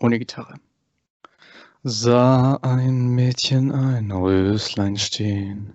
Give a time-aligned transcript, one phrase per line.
[0.00, 0.54] Ohne Gitarre.
[1.82, 5.74] Sah ein Mädchen ein Röslein stehen,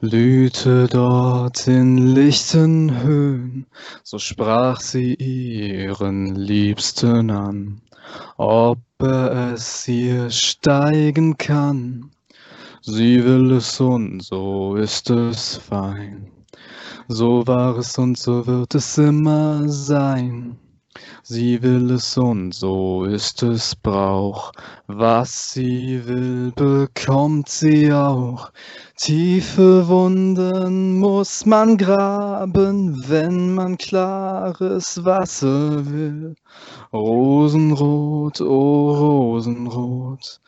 [0.00, 3.66] blühte dort in lichten Höhen,
[4.02, 7.80] so sprach sie ihren Liebsten an,
[8.36, 12.10] ob er es ihr steigen kann.
[12.88, 16.30] Sie will es und so ist es fein,
[17.08, 20.56] so war es und so wird es immer sein.
[21.22, 24.52] Sie will es und so ist es Brauch.
[24.86, 28.50] Was sie will, bekommt sie auch.
[28.96, 36.34] Tiefe Wunden muss man graben, wenn man klares Wasser will.
[36.92, 40.40] Rosenrot, oh Rosenrot,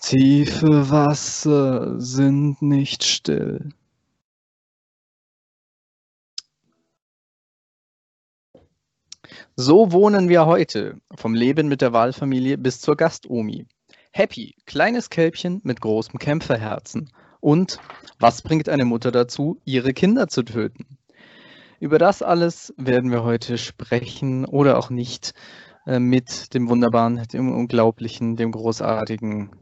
[0.00, 3.70] tiefe Wasser sind nicht still.
[9.58, 13.66] So wohnen wir heute, vom Leben mit der Wahlfamilie bis zur Gastomi.
[14.12, 17.10] Happy, kleines Kälbchen mit großem Kämpferherzen.
[17.40, 17.80] Und
[18.18, 20.98] was bringt eine Mutter dazu, ihre Kinder zu töten?
[21.80, 25.32] Über das alles werden wir heute sprechen oder auch nicht
[25.86, 29.52] äh, mit dem wunderbaren, dem unglaublichen, dem großartigen.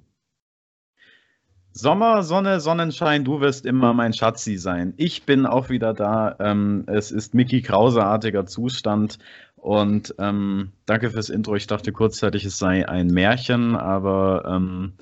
[1.77, 4.95] Sommer, Sonne, Sonnenschein, du wirst immer mein Schatzi sein.
[4.97, 6.37] Ich bin auch wieder da.
[6.39, 9.19] Ähm, es ist Mickey Krauseartiger Zustand.
[9.65, 11.57] Und ähm, danke fürs Intro.
[11.57, 14.93] Ich dachte kurzzeitig, es sei ein Märchen, aber ähm,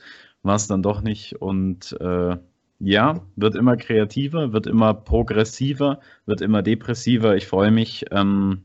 [0.45, 1.43] war es dann doch nicht.
[1.43, 2.37] Und äh,
[2.79, 7.35] ja, wird immer kreativer, wird immer progressiver, wird immer depressiver.
[7.35, 8.05] Ich freue mich.
[8.13, 8.63] Ähm,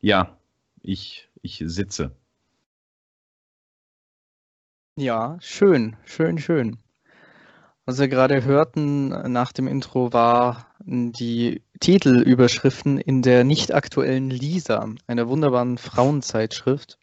[0.00, 0.38] ja,
[0.80, 2.12] ich, ich sitze.
[4.96, 6.76] Ja, schön, schön, schön.
[7.84, 14.88] Was wir gerade hörten nach dem Intro war die Titelüberschriften in der nicht aktuellen Lisa,
[15.08, 16.96] einer wunderbaren Frauenzeitschrift.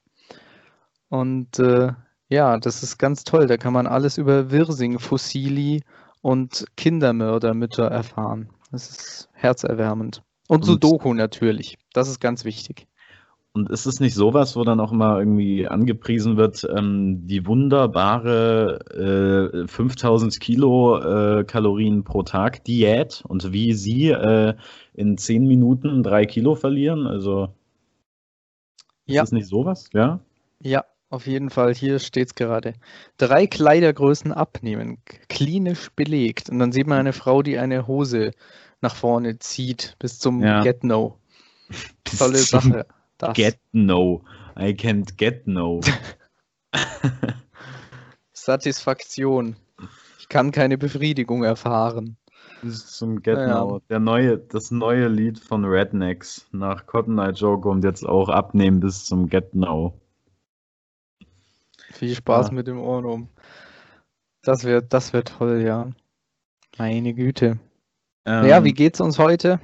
[1.09, 1.91] Und äh,
[2.29, 3.47] ja, das ist ganz toll.
[3.47, 5.83] Da kann man alles über Wirsing, Fossili
[6.21, 8.49] und Kindermördermütter erfahren.
[8.71, 10.23] Das ist herzerwärmend.
[10.47, 11.77] Und, und Sudoku natürlich.
[11.91, 12.87] Das ist ganz wichtig.
[13.51, 18.79] Und ist es nicht sowas, wo dann auch immer irgendwie angepriesen wird, ähm, die wunderbare
[19.63, 24.53] äh, 5000 Kilokalorien äh, pro Tag Diät und wie sie äh,
[24.93, 27.07] in 10 Minuten 3 Kilo verlieren?
[27.07, 27.49] Also
[29.07, 29.23] ist ja.
[29.23, 29.89] das nicht sowas?
[29.93, 30.19] Ja?
[30.59, 31.73] Ja, auf jeden Fall.
[31.73, 32.75] Hier steht es gerade.
[33.17, 36.49] Drei Kleidergrößen abnehmen, klinisch belegt.
[36.49, 38.31] Und dann sieht man eine Frau, die eine Hose
[38.81, 40.61] nach vorne zieht bis zum ja.
[40.61, 41.17] Get No.
[42.03, 42.85] Tolle Sache.
[43.19, 43.35] Das.
[43.35, 44.23] Get no.
[44.57, 45.81] I can't get no.
[48.33, 49.55] Satisfaktion.
[50.19, 52.17] Ich kann keine Befriedigung erfahren.
[52.61, 53.59] Bis zum Get ja.
[53.59, 53.81] No.
[53.89, 58.79] Der neue, das neue Lied von Rednecks nach Cotton Eye Joe kommt jetzt auch abnehmen
[58.79, 59.93] bis zum Get No.
[61.91, 62.53] Viel Spaß ja.
[62.53, 63.27] mit dem Ohrwurm.
[64.41, 65.89] Das wird, das wird toll, ja.
[66.77, 67.59] Meine Güte.
[68.25, 69.59] Ähm, ja, wie geht's uns heute?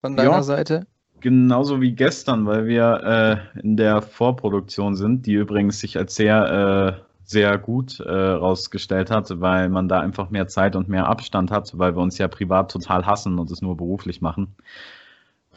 [0.00, 0.42] Von deiner ja.
[0.42, 0.86] Seite?
[1.20, 6.98] Genauso wie gestern, weil wir äh, in der Vorproduktion sind, die übrigens sich als sehr,
[6.98, 11.50] äh, sehr gut äh, rausgestellt hat, weil man da einfach mehr Zeit und mehr Abstand
[11.50, 14.54] hat, weil wir uns ja privat total hassen und es nur beruflich machen.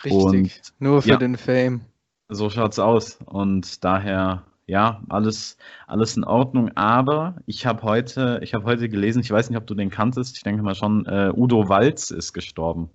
[0.03, 1.81] Richtig, und, nur für ja, den Fame.
[2.29, 3.19] So schaut's aus.
[3.25, 6.72] Und daher, ja, alles, alles in Ordnung.
[6.75, 10.38] Aber ich habe heute, ich habe heute gelesen, ich weiß nicht, ob du den kanntest,
[10.38, 12.89] ich denke mal schon, äh, Udo Walz ist gestorben.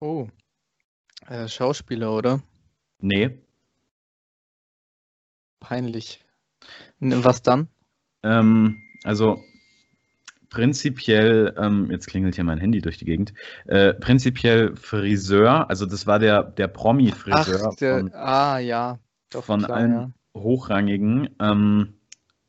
[0.00, 0.28] Oh.
[1.28, 2.40] Äh, Schauspieler, oder?
[3.00, 3.38] Nee.
[5.60, 6.24] Peinlich.
[7.00, 7.68] Was dann?
[8.22, 9.42] Ähm, also
[10.48, 13.34] prinzipiell, ähm, jetzt klingelt hier mein Handy durch die Gegend,
[13.66, 18.10] äh, prinzipiell Friseur, also das war der, der Promi-Friseur.
[18.14, 18.98] Ah, ja.
[19.30, 20.10] Doch, von klar, allen ja.
[20.34, 21.28] Hochrangigen.
[21.40, 21.94] Ähm,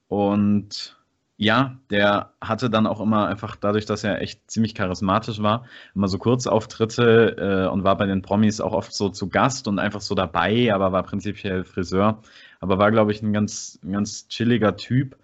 [0.08, 0.99] und
[1.42, 5.66] ja, der hatte dann auch immer einfach dadurch, dass er echt ziemlich charismatisch war,
[5.96, 9.80] immer so Kurzauftritte äh, und war bei den Promis auch oft so zu Gast und
[9.80, 12.22] einfach so dabei, aber war prinzipiell Friseur.
[12.60, 15.16] Aber war, glaube ich, ein ganz, ein ganz chilliger Typ.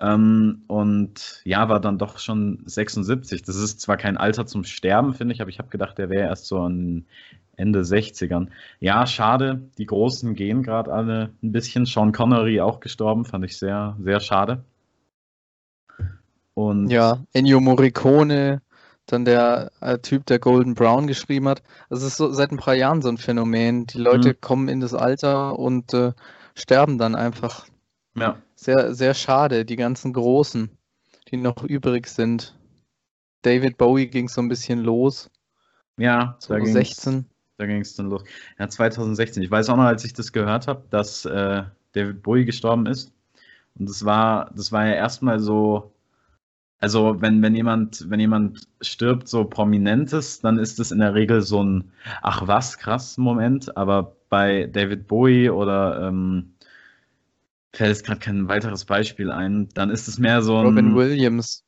[0.00, 3.42] Ähm, und ja, war dann doch schon 76.
[3.42, 6.26] Das ist zwar kein Alter zum Sterben, finde ich, aber ich habe gedacht, der wäre
[6.28, 7.04] erst so an
[7.56, 8.48] Ende 60ern.
[8.80, 11.86] Ja, schade, die Großen gehen gerade alle ein bisschen.
[11.86, 14.64] Sean Connery auch gestorben, fand ich sehr, sehr schade.
[16.68, 18.60] Und ja, Ennio Morricone,
[19.06, 21.62] dann der äh, Typ, der Golden Brown geschrieben hat.
[21.88, 23.86] Das ist so seit ein paar Jahren so ein Phänomen.
[23.86, 24.40] Die Leute mhm.
[24.42, 26.12] kommen in das Alter und äh,
[26.54, 27.66] sterben dann einfach.
[28.14, 28.36] Ja.
[28.56, 30.70] Sehr, sehr schade, die ganzen Großen.
[31.30, 32.54] die noch übrig sind.
[33.40, 35.30] David Bowie ging so ein bisschen los.
[35.96, 37.24] Ja, 2016.
[37.56, 38.22] Da ging es dann los.
[38.58, 39.42] Ja, 2016.
[39.42, 43.12] Ich weiß auch noch, als ich das gehört habe, dass äh, David Bowie gestorben ist.
[43.78, 45.92] Und das war, das war ja erstmal so,
[46.80, 51.42] also wenn, wenn jemand, wenn jemand stirbt, so prominentes, dann ist das in der Regel
[51.42, 51.92] so ein
[52.22, 53.76] Ach was, krass Moment.
[53.76, 56.54] Aber bei David Bowie oder ähm,
[57.74, 60.66] fällt es gerade kein weiteres Beispiel ein, dann ist es mehr so ein.
[60.66, 61.64] Robin Williams.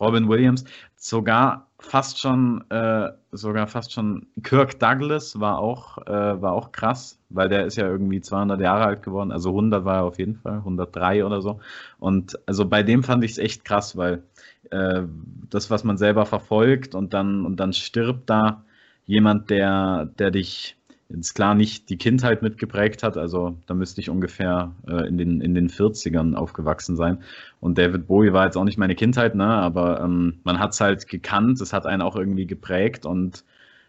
[0.00, 0.64] Robin Williams,
[1.04, 7.18] sogar fast schon, äh, sogar fast schon Kirk Douglas war auch, äh, war auch krass,
[7.28, 10.36] weil der ist ja irgendwie 200 Jahre alt geworden, also 100 war er auf jeden
[10.36, 11.60] Fall, 103 oder so.
[11.98, 14.22] Und also bei dem fand ich es echt krass, weil
[14.70, 15.02] äh,
[15.50, 18.64] das, was man selber verfolgt und dann und dann stirbt da
[19.04, 20.78] jemand, der, der dich
[21.08, 25.40] jetzt klar nicht die Kindheit mitgeprägt hat, also da müsste ich ungefähr äh, in, den,
[25.40, 27.18] in den 40ern aufgewachsen sein.
[27.60, 29.46] Und David Bowie war jetzt auch nicht meine Kindheit, ne?
[29.46, 33.44] aber ähm, man hat es halt gekannt, es hat einen auch irgendwie geprägt und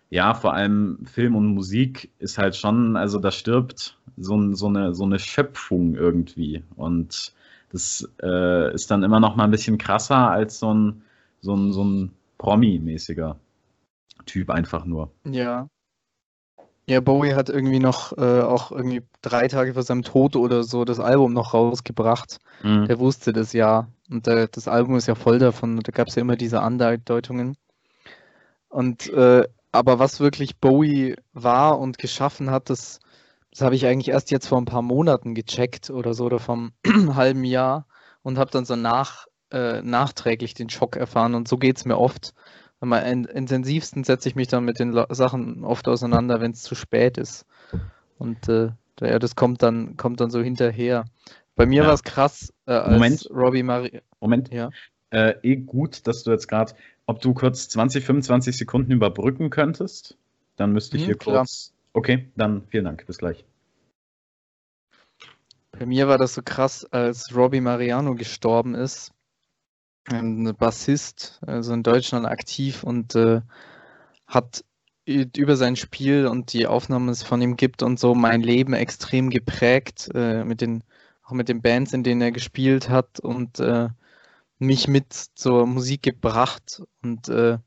[0.09, 4.93] ja, vor allem Film und Musik ist halt schon, also da stirbt so, so, eine,
[4.93, 7.33] so eine Schöpfung irgendwie und
[7.71, 11.01] das äh, ist dann immer noch mal ein bisschen krasser als so ein,
[11.41, 13.37] so ein, so ein Promi-mäßiger
[14.25, 15.11] Typ einfach nur.
[15.23, 15.67] Ja,
[16.87, 20.85] ja, Bowie hat irgendwie noch äh, auch irgendwie drei Tage vor seinem Tod oder so
[20.85, 22.37] das Album noch rausgebracht.
[22.61, 22.85] Mhm.
[22.85, 23.87] Der wusste das ja.
[24.09, 25.79] Und der, das Album ist ja voll davon.
[25.79, 27.57] Da gab es ja immer diese Andeutungen.
[28.69, 32.99] Und äh, aber was wirklich Bowie war und geschaffen hat, das,
[33.51, 36.71] das habe ich eigentlich erst jetzt vor ein paar Monaten gecheckt oder so oder vom
[37.15, 37.87] halben Jahr
[38.21, 41.33] und habe dann so nach, äh, nachträglich den Schock erfahren.
[41.35, 42.33] Und so geht es mir oft
[42.93, 47.17] am intensivsten setze ich mich dann mit den Sachen oft auseinander, wenn es zu spät
[47.17, 47.45] ist.
[48.17, 51.05] Und äh, ja, das kommt dann, kommt dann so hinterher.
[51.55, 51.87] Bei mir ja.
[51.87, 53.29] war es krass, äh, als Moment.
[53.31, 54.01] Robbie Marie.
[54.19, 54.51] Moment.
[54.53, 54.69] Ja.
[55.09, 56.73] Äh, eh gut, dass du jetzt gerade,
[57.05, 60.17] ob du kurz 20, 25 Sekunden überbrücken könntest,
[60.55, 61.37] dann müsste ich hm, hier klar.
[61.39, 61.73] kurz.
[61.93, 63.05] Okay, dann vielen Dank.
[63.05, 63.45] Bis gleich.
[65.71, 69.14] Bei mir war das so krass, als Robbie Mariano gestorben ist
[70.09, 73.41] ein Bassist, also in Deutschland aktiv und äh,
[74.27, 74.63] hat
[75.05, 78.73] über sein Spiel und die Aufnahmen, die es von ihm gibt und so mein Leben
[78.73, 80.83] extrem geprägt, äh, mit den,
[81.23, 83.89] auch mit den Bands, in denen er gespielt hat und äh,
[84.57, 86.81] mich mit zur Musik gebracht.
[87.03, 87.57] Und äh,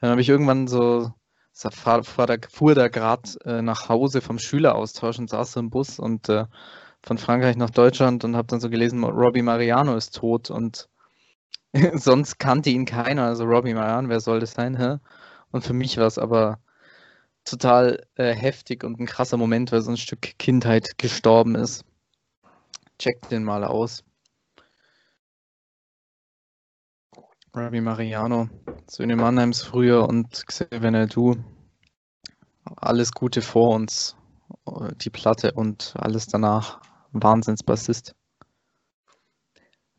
[0.00, 1.12] dann habe ich irgendwann so,
[1.52, 5.98] fahr, fahr da, fuhr da gerade äh, nach Hause vom Schüleraustausch und saß im Bus
[5.98, 6.46] und äh,
[7.02, 10.88] von Frankreich nach Deutschland und habe dann so gelesen, Robbie Mariano ist tot und
[11.94, 14.76] Sonst kannte ihn keiner, also Robbie Maran, wer soll das sein?
[14.76, 14.98] Hä?
[15.50, 16.60] Und für mich war es aber
[17.44, 21.84] total äh, heftig und ein krasser Moment, weil so ein Stück Kindheit gestorben ist.
[22.98, 24.04] Checkt den mal aus.
[27.56, 28.48] Robbie Mariano,
[28.88, 31.36] Söhne Mannheims früher und Xavier du.
[32.64, 34.16] Alles Gute vor uns.
[35.02, 36.80] Die Platte und alles danach.
[37.12, 38.14] Wahnsinnsbassist.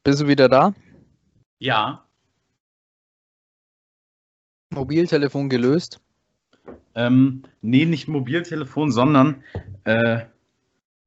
[0.03, 0.73] Bist du wieder da?
[1.59, 2.05] Ja.
[4.71, 6.01] Mobiltelefon gelöst?
[6.95, 9.43] Ähm, nee, nicht Mobiltelefon, sondern
[9.83, 10.25] äh,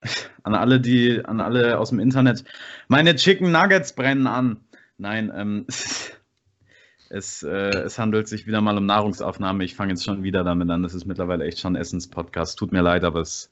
[0.42, 2.44] an alle, die, an alle aus dem Internet,
[2.88, 4.60] meine Chicken Nuggets brennen an.
[4.96, 5.66] Nein, ähm,
[7.10, 9.64] es, äh, es handelt sich wieder mal um Nahrungsaufnahme.
[9.64, 10.82] Ich fange jetzt schon wieder damit an.
[10.82, 12.58] Das ist mittlerweile echt schon Essenspodcast.
[12.58, 13.50] Tut mir leid, aber es,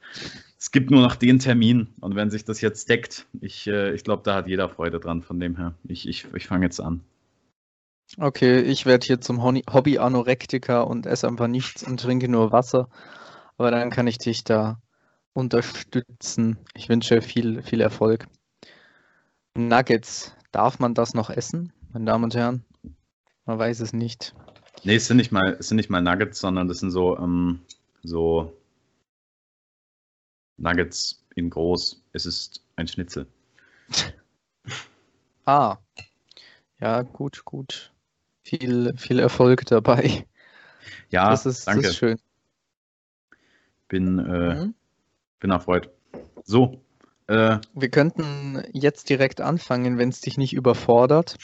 [0.66, 1.94] es gibt nur noch den Termin.
[2.00, 5.23] Und wenn sich das jetzt deckt, ich, äh, ich glaube, da hat jeder Freude dran.
[5.23, 7.02] Von dem her, ich, ich, ich fange jetzt an.
[8.18, 12.88] Okay, ich werde hier zum Hobby-Anorektiker und esse einfach nichts und trinke nur Wasser.
[13.56, 14.80] Aber dann kann ich dich da
[15.35, 16.58] unterstützen.
[16.75, 18.26] Ich wünsche viel, viel Erfolg.
[19.56, 22.64] Nuggets, darf man das noch essen, meine Damen und Herren?
[23.44, 24.35] Man weiß es nicht.
[24.82, 27.61] Nee, es sind nicht mal, es sind nicht mal Nuggets, sondern das sind so, ähm,
[28.02, 28.52] so
[30.58, 32.02] Nuggets in groß.
[32.12, 33.26] Es ist ein Schnitzel.
[35.46, 35.76] ah.
[36.80, 37.92] Ja, gut, gut.
[38.42, 40.26] Viel, viel Erfolg dabei.
[41.10, 41.82] Ja, das ist, danke.
[41.82, 42.18] Das ist schön.
[43.88, 44.75] Bin, äh, mhm.
[45.40, 45.90] bin erfreut.
[46.44, 46.80] So.
[47.28, 51.36] Äh, Wir könnten jetzt direkt anfangen, wenn es dich nicht überfordert.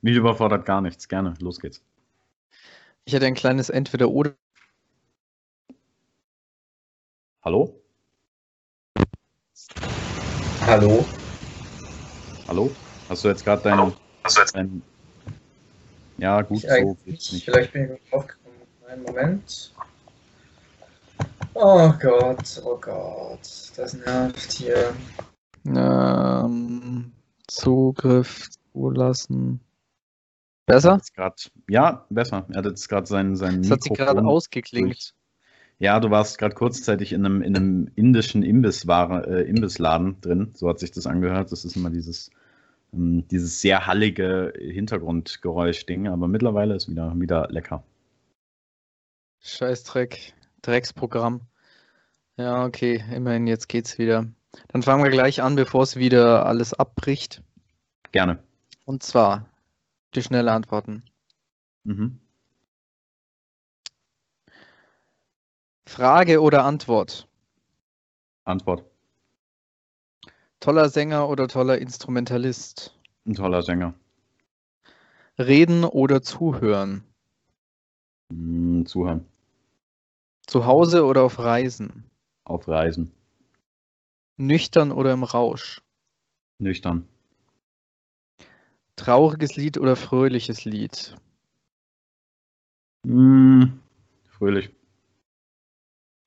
[0.00, 1.08] Mich überfordert gar nichts.
[1.08, 1.34] Gerne.
[1.40, 1.82] Los geht's.
[3.04, 4.34] Ich hätte ein kleines Entweder-Oder.
[7.44, 7.81] Hallo?
[10.72, 11.04] Hallo?
[12.48, 12.70] Hallo?
[13.06, 13.92] Hast du jetzt gerade deinen.
[14.54, 14.82] Dein...
[16.16, 17.44] Ja, gut, ich so geht's nicht.
[17.44, 18.56] Vielleicht bin ich aufgekommen.
[18.88, 19.70] Einen Moment.
[21.52, 23.72] Oh Gott, oh Gott.
[23.76, 24.94] Das nervt hier.
[25.66, 27.12] Ähm,
[27.48, 29.60] Zugriff zulassen.
[30.64, 31.02] Besser?
[31.68, 32.46] Ja, besser.
[32.48, 35.14] Er hat jetzt gerade sein, sein Das hat sich gerade Mikrofon ausgeklingt.
[35.82, 40.52] Ja, du warst gerade kurzzeitig in einem, in einem indischen Imbissware, äh, Imbissladen drin.
[40.54, 41.50] So hat sich das angehört.
[41.50, 42.30] Das ist immer dieses,
[42.92, 46.06] ähm, dieses sehr hallige Hintergrundgeräusch-Ding.
[46.06, 47.82] Aber mittlerweile ist wieder, wieder lecker.
[49.40, 50.34] Scheißdreck.
[50.62, 51.40] Drecksprogramm.
[52.36, 53.02] Ja, okay.
[53.12, 54.28] Immerhin, jetzt geht's wieder.
[54.68, 57.42] Dann fangen wir gleich an, bevor es wieder alles abbricht.
[58.12, 58.38] Gerne.
[58.84, 59.48] Und zwar
[60.14, 61.02] die schnelle Antworten.
[61.82, 62.21] Mhm.
[65.92, 67.28] Frage oder Antwort?
[68.44, 68.82] Antwort.
[70.58, 72.98] Toller Sänger oder toller Instrumentalist?
[73.26, 73.92] Ein toller Sänger.
[75.38, 77.04] Reden oder zuhören?
[78.30, 79.26] Mm, zuhören.
[80.46, 82.10] Zu Hause oder auf Reisen?
[82.44, 83.12] Auf Reisen.
[84.38, 85.82] Nüchtern oder im Rausch?
[86.58, 87.06] Nüchtern.
[88.96, 91.14] Trauriges Lied oder fröhliches Lied?
[93.04, 93.64] Mm,
[94.30, 94.70] fröhlich.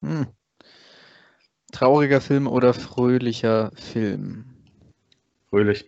[0.05, 0.27] Hm.
[1.71, 4.45] Trauriger Film oder fröhlicher Film?
[5.49, 5.85] Fröhlich.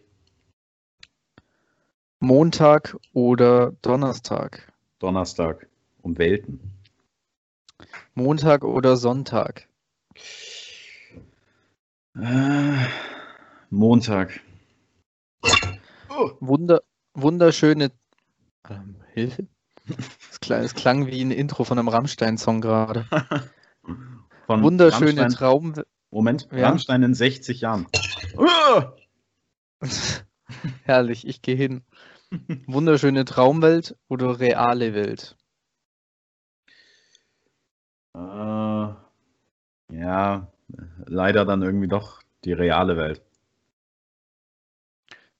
[2.20, 4.74] Montag oder Donnerstag?
[4.98, 5.68] Donnerstag.
[6.02, 6.60] Um Welten.
[8.16, 9.68] Montag oder Sonntag?
[12.16, 12.88] Äh,
[13.70, 14.40] Montag.
[16.10, 16.32] Oh.
[16.40, 16.82] Wunder,
[17.14, 17.92] wunderschöne.
[18.68, 19.48] Ähm, Hilfe?
[20.30, 23.06] Es klang, es klang wie ein Intro von einem Rammstein-Song gerade.
[24.48, 25.74] Von Wunderschöne Rammstein- Traum.
[26.10, 26.70] Moment, Ja.
[26.70, 27.86] Rammstein in 60 Jahren.
[28.38, 28.94] Ah!
[30.84, 31.84] Herrlich, ich gehe hin.
[32.66, 35.36] Wunderschöne Traumwelt oder reale Welt?
[38.16, 40.48] Äh, ja,
[41.06, 43.22] leider dann irgendwie doch die reale Welt.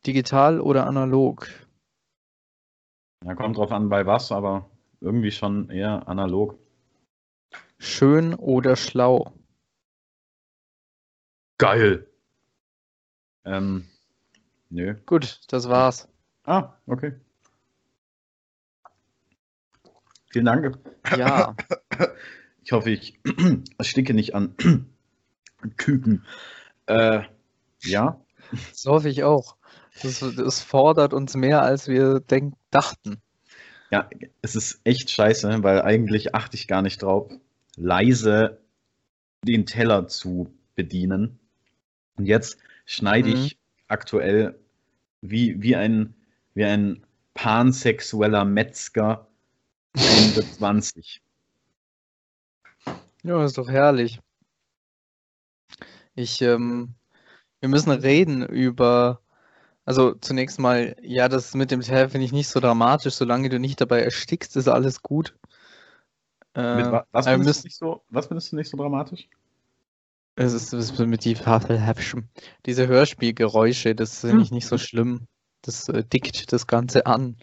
[0.06, 1.48] Digital oder analog?
[3.26, 6.58] Ja, kommt drauf an, bei was, aber irgendwie schon eher analog.
[7.80, 9.34] Schön oder schlau?
[11.58, 12.08] Geil.
[13.46, 13.88] Ähm,
[14.70, 14.96] nö.
[15.06, 16.08] Gut, das war's.
[16.44, 17.14] Ah, okay.
[20.32, 20.78] Vielen Dank.
[21.16, 21.56] Ja,
[22.68, 23.18] Ich hoffe, ich
[23.78, 24.54] ersticke nicht an
[25.78, 26.26] Küken.
[26.86, 27.22] Äh,
[27.82, 28.20] ja,
[28.70, 29.56] das hoffe ich auch.
[30.02, 33.22] Das, das fordert uns mehr, als wir denk dachten.
[33.90, 34.10] ja,
[34.42, 37.32] es ist echt scheiße, weil eigentlich achte ich gar nicht drauf,
[37.78, 38.62] leise
[39.44, 41.40] den Teller zu bedienen.
[42.18, 43.36] Und jetzt schneide Mhm.
[43.36, 43.58] ich
[43.88, 44.60] aktuell
[45.22, 46.16] wie, wie, ein,
[46.56, 47.06] wie ein
[47.36, 49.28] pansexueller Metzger
[50.08, 51.22] Ende 20.
[53.24, 54.20] Ja, ist doch herrlich.
[56.16, 56.96] Ich, ähm,
[57.62, 59.22] wir müssen reden über,
[59.86, 63.60] also zunächst mal, ja, das mit dem Teller finde ich nicht so dramatisch, solange du
[63.60, 65.36] nicht dabei erstickst, ist alles gut.
[66.58, 69.30] Äh, Mit wa was, wir findest du nicht so, was findest du nicht so dramatisch?
[70.36, 72.30] es ist, es ist mit die Wafelhäppchen.
[72.66, 75.28] Diese Hörspielgeräusche, das finde ich nicht so schlimm.
[75.62, 77.38] Das äh, dickt das Ganze an.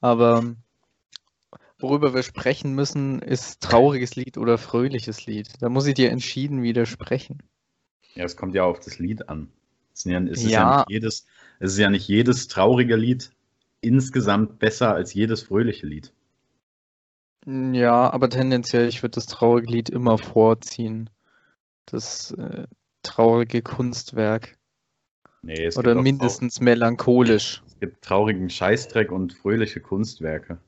[0.00, 0.54] Aber
[1.78, 5.48] worüber wir sprechen müssen, ist trauriges Lied oder fröhliches Lied.
[5.60, 7.42] Da muss ich dir entschieden widersprechen.
[8.14, 9.50] Ja, es kommt ja auf das Lied an.
[9.92, 10.78] Es ist ja, es ist ja, Ja.
[10.78, 11.26] nicht jedes,
[11.60, 13.30] es ist ja nicht jedes traurige Lied
[13.80, 16.12] insgesamt besser als jedes fröhliche Lied.
[17.46, 21.10] Ja, aber tendenziell, ich würde das traurige Lied immer vorziehen.
[21.86, 22.66] Das äh,
[23.02, 24.56] traurige Kunstwerk.
[25.42, 27.62] Nee, es Oder mindestens melancholisch.
[27.66, 30.58] Es gibt traurigen Scheißdreck und fröhliche Kunstwerke.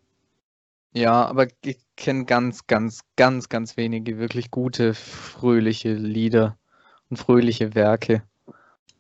[0.93, 6.59] Ja, aber ich kenne ganz, ganz, ganz, ganz wenige wirklich gute, fröhliche Lieder
[7.09, 8.23] und fröhliche Werke,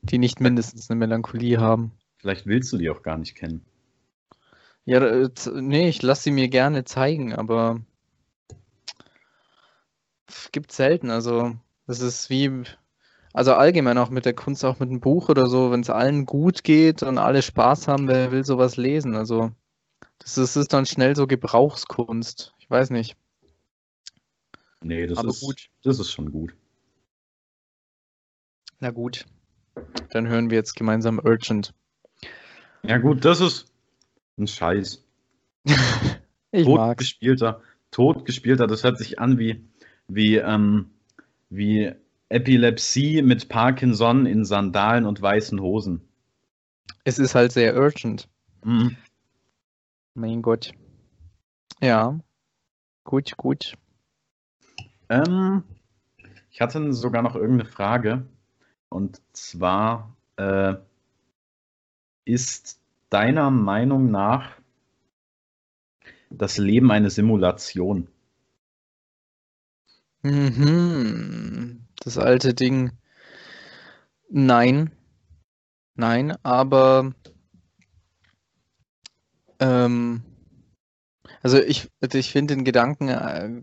[0.02, 1.92] die nicht mindestens eine Melancholie haben.
[2.18, 3.64] Vielleicht willst du die auch gar nicht kennen.
[4.86, 7.80] Ja, äh, nee, ich lasse sie mir gerne zeigen, aber
[10.56, 11.10] gibt selten.
[11.10, 11.54] Also,
[11.86, 12.62] das ist wie,
[13.34, 16.24] also allgemein auch mit der Kunst, auch mit einem Buch oder so, wenn es allen
[16.24, 19.16] gut geht und alle Spaß haben, wer will sowas lesen?
[19.16, 19.50] Also,
[20.18, 22.54] das ist, ist dann schnell so Gebrauchskunst.
[22.58, 23.18] Ich weiß nicht.
[24.80, 25.68] Nee, das, Aber ist, gut.
[25.82, 26.54] das ist schon gut.
[28.80, 29.26] Na gut.
[30.12, 31.74] Dann hören wir jetzt gemeinsam Urgent.
[32.82, 33.66] Ja, gut, das ist
[34.38, 35.04] ein Scheiß.
[36.52, 36.98] Ich tot mag's.
[36.98, 39.68] gespielter, tot gespielter, das hört sich an wie,
[40.08, 40.90] wie, ähm,
[41.50, 41.92] wie
[42.28, 46.08] Epilepsie mit Parkinson in Sandalen und weißen Hosen.
[47.04, 48.28] Es ist halt sehr urgent.
[48.64, 48.96] Mhm.
[50.14, 50.72] Mein Gott.
[51.82, 52.18] Ja.
[53.04, 53.74] Gut, gut.
[55.10, 55.62] Ähm,
[56.50, 58.26] ich hatte sogar noch irgendeine Frage.
[58.88, 60.76] Und zwar, äh,
[62.24, 64.52] ist deiner Meinung nach
[66.30, 68.08] das Leben eine Simulation?
[70.22, 71.86] Mhm.
[72.02, 72.92] Das alte Ding.
[74.28, 74.90] Nein.
[75.94, 77.14] Nein, aber
[79.60, 80.22] ähm,
[81.42, 83.62] also ich, ich finde den Gedanken, äh,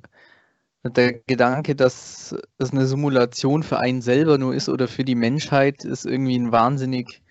[0.90, 5.86] der Gedanke, dass es eine Simulation für einen selber nur ist oder für die Menschheit,
[5.86, 7.22] ist irgendwie ein wahnsinnig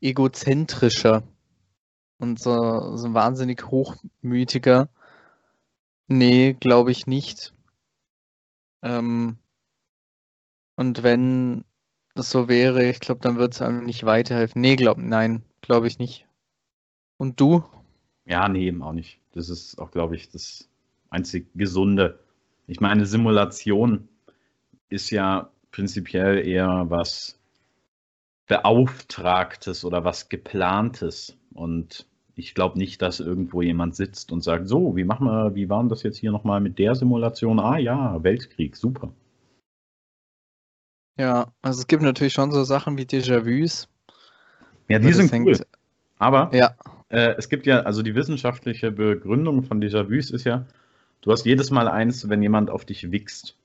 [0.00, 1.22] egozentrischer
[2.20, 4.88] und so, so ein wahnsinnig hochmütiger.
[6.06, 7.54] Nee, glaube ich nicht.
[8.82, 9.38] Ähm,
[10.76, 11.64] und wenn
[12.14, 14.60] das so wäre, ich glaube, dann würde es einem nicht weiterhelfen.
[14.60, 16.26] Nee, glaub, nein, glaube ich nicht.
[17.16, 17.64] Und du?
[18.24, 19.20] Ja, nee, eben auch nicht.
[19.32, 20.68] Das ist auch, glaube ich, das
[21.10, 22.18] einzig Gesunde.
[22.66, 24.08] Ich meine, Simulation
[24.88, 27.38] ist ja prinzipiell eher was
[28.46, 31.36] Beauftragtes oder was Geplantes.
[31.52, 32.06] Und
[32.40, 35.84] ich glaube nicht, dass irgendwo jemand sitzt und sagt, so, wie machen wir, wie war
[35.84, 37.60] das jetzt hier nochmal mit der Simulation?
[37.60, 39.12] Ah ja, Weltkrieg, super.
[41.18, 43.88] Ja, also es gibt natürlich schon so Sachen wie Déjà-vus.
[44.88, 45.54] Ja, die sind cool.
[45.54, 45.66] Hängt...
[46.18, 46.74] Aber ja.
[47.10, 50.66] äh, es gibt ja, also die wissenschaftliche Begründung von Déjà-vus ist ja,
[51.20, 53.56] du hast jedes Mal eins, wenn jemand auf dich wichst.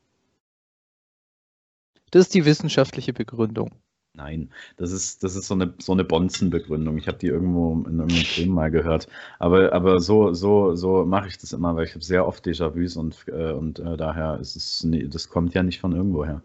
[2.11, 3.71] Das ist die wissenschaftliche Begründung.
[4.15, 6.97] Nein, das ist, das ist so eine, so eine Bonzenbegründung.
[6.97, 9.07] Ich habe die irgendwo in irgendeinem Film mal gehört.
[9.39, 12.95] Aber, aber so, so, so mache ich das immer, weil ich habe sehr oft Déjà-vus
[12.97, 16.41] und, äh, und äh, daher ist es, nee, das kommt ja nicht von irgendwo her.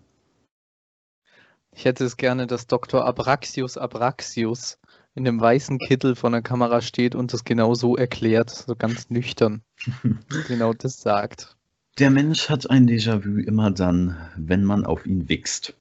[1.73, 3.05] Ich hätte es gerne, dass Dr.
[3.05, 4.79] Abraxius Abraxius
[5.15, 9.11] in dem weißen Kittel vor der Kamera steht und das genau so erklärt, so ganz
[9.11, 9.63] nüchtern.
[10.49, 11.57] genau das sagt.
[11.99, 15.75] Der Mensch hat ein Déjà-vu immer dann, wenn man auf ihn wächst.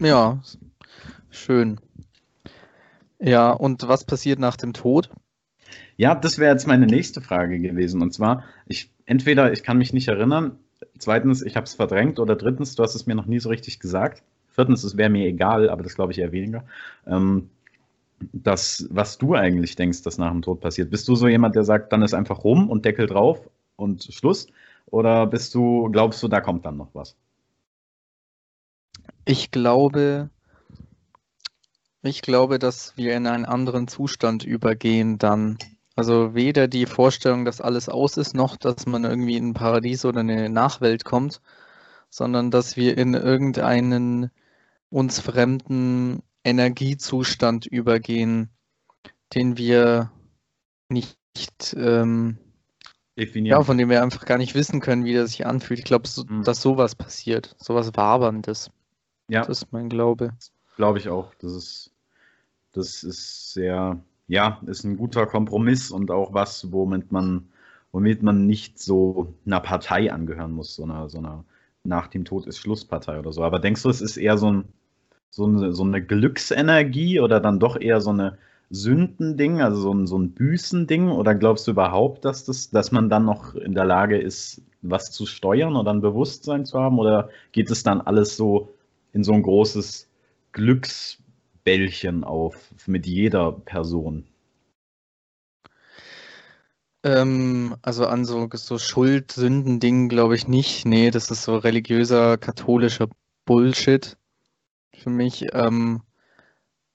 [0.00, 0.40] Ja,
[1.30, 1.78] schön.
[3.18, 5.10] Ja, und was passiert nach dem Tod?
[5.98, 8.00] Ja, das wäre jetzt meine nächste Frage gewesen.
[8.00, 10.58] Und zwar, ich entweder ich kann mich nicht erinnern,
[10.98, 13.78] zweitens, ich habe es verdrängt oder drittens, du hast es mir noch nie so richtig
[13.78, 14.22] gesagt.
[14.48, 16.64] Viertens, es wäre mir egal, aber das glaube ich eher weniger.
[17.06, 17.50] Ähm,
[18.32, 20.90] das, was du eigentlich denkst, dass nach dem Tod passiert.
[20.90, 24.46] Bist du so jemand, der sagt, dann ist einfach rum und Deckel drauf und Schluss?
[24.86, 27.16] Oder bist du, glaubst du, da kommt dann noch was?
[29.24, 30.30] Ich glaube,
[32.02, 35.58] ich glaube, dass wir in einen anderen Zustand übergehen dann.
[35.96, 40.04] Also weder die Vorstellung, dass alles aus ist, noch dass man irgendwie in ein Paradies
[40.04, 41.42] oder eine Nachwelt kommt,
[42.08, 44.30] sondern dass wir in irgendeinen
[44.88, 48.48] uns fremden Energiezustand übergehen,
[49.34, 50.10] den wir
[50.88, 51.18] nicht,
[51.76, 52.38] ähm,
[53.14, 55.80] ja, von dem wir einfach gar nicht wissen können, wie der sich anfühlt.
[55.80, 56.44] Ich glaube, so, mhm.
[56.44, 58.70] dass sowas passiert, sowas Waberndes.
[59.30, 59.44] Ja.
[59.44, 60.32] Das ist mein Glaube.
[60.76, 61.32] Glaube ich auch.
[61.36, 61.92] Das ist,
[62.72, 67.48] das ist sehr, ja, ist ein guter Kompromiss und auch was, womit man,
[67.92, 71.44] womit man nicht so einer Partei angehören muss, so einer, so einer
[71.84, 73.44] nach dem Tod ist Schlusspartei oder so.
[73.44, 74.64] Aber denkst du, es ist eher so, ein,
[75.30, 78.36] so, eine, so eine Glücksenergie oder dann doch eher so eine
[78.70, 81.08] Sündending, also so ein, so ein Büßending?
[81.08, 85.12] Oder glaubst du überhaupt, dass, das, dass man dann noch in der Lage ist, was
[85.12, 86.98] zu steuern oder ein Bewusstsein zu haben?
[86.98, 88.74] Oder geht es dann alles so
[89.12, 90.08] in so ein großes
[90.52, 94.24] Glücksbällchen auf mit jeder Person?
[97.02, 100.84] Ähm, also an so, so Schuld-Sünden-Dingen glaube ich nicht.
[100.84, 103.08] Nee, das ist so religiöser, katholischer
[103.46, 104.18] Bullshit
[104.94, 105.46] für mich.
[105.54, 106.02] Ähm,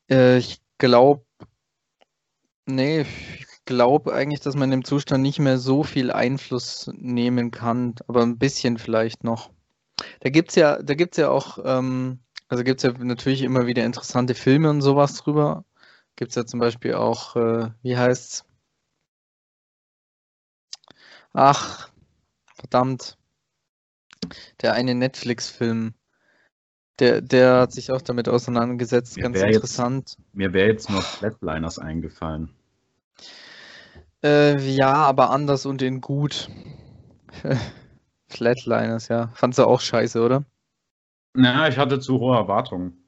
[0.10, 1.25] äh, ich glaube,
[2.67, 7.95] nee, ich glaube eigentlich, dass man im Zustand nicht mehr so viel Einfluss nehmen kann,
[8.08, 9.49] aber ein bisschen vielleicht noch.
[10.19, 13.65] Da gibt es ja, da gibt's ja auch, ähm, also gibt es ja natürlich immer
[13.67, 15.65] wieder interessante Filme und sowas drüber.
[16.15, 18.45] Gibt es ja zum Beispiel auch, äh, wie heißt's?
[21.34, 21.89] Ach,
[22.55, 23.17] verdammt.
[24.62, 25.93] Der eine Netflix-Film.
[26.99, 30.15] Der, der hat sich auch damit auseinandergesetzt, mir ganz interessant.
[30.17, 32.55] Jetzt, mir wäre jetzt noch Flatliners eingefallen.
[34.23, 36.49] Äh, ja, aber anders und in gut.
[38.27, 39.29] Flatliners, ja.
[39.35, 40.45] Fandst du auch scheiße, oder?
[41.33, 43.03] Na, ich hatte zu hohe Erwartungen.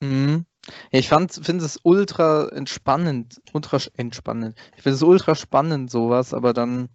[0.00, 0.44] Mhm.
[0.90, 4.58] Ja, ich finde es ultra entspannend, ultra entspannend.
[4.76, 6.88] Ich finde es ultra spannend, sowas, aber dann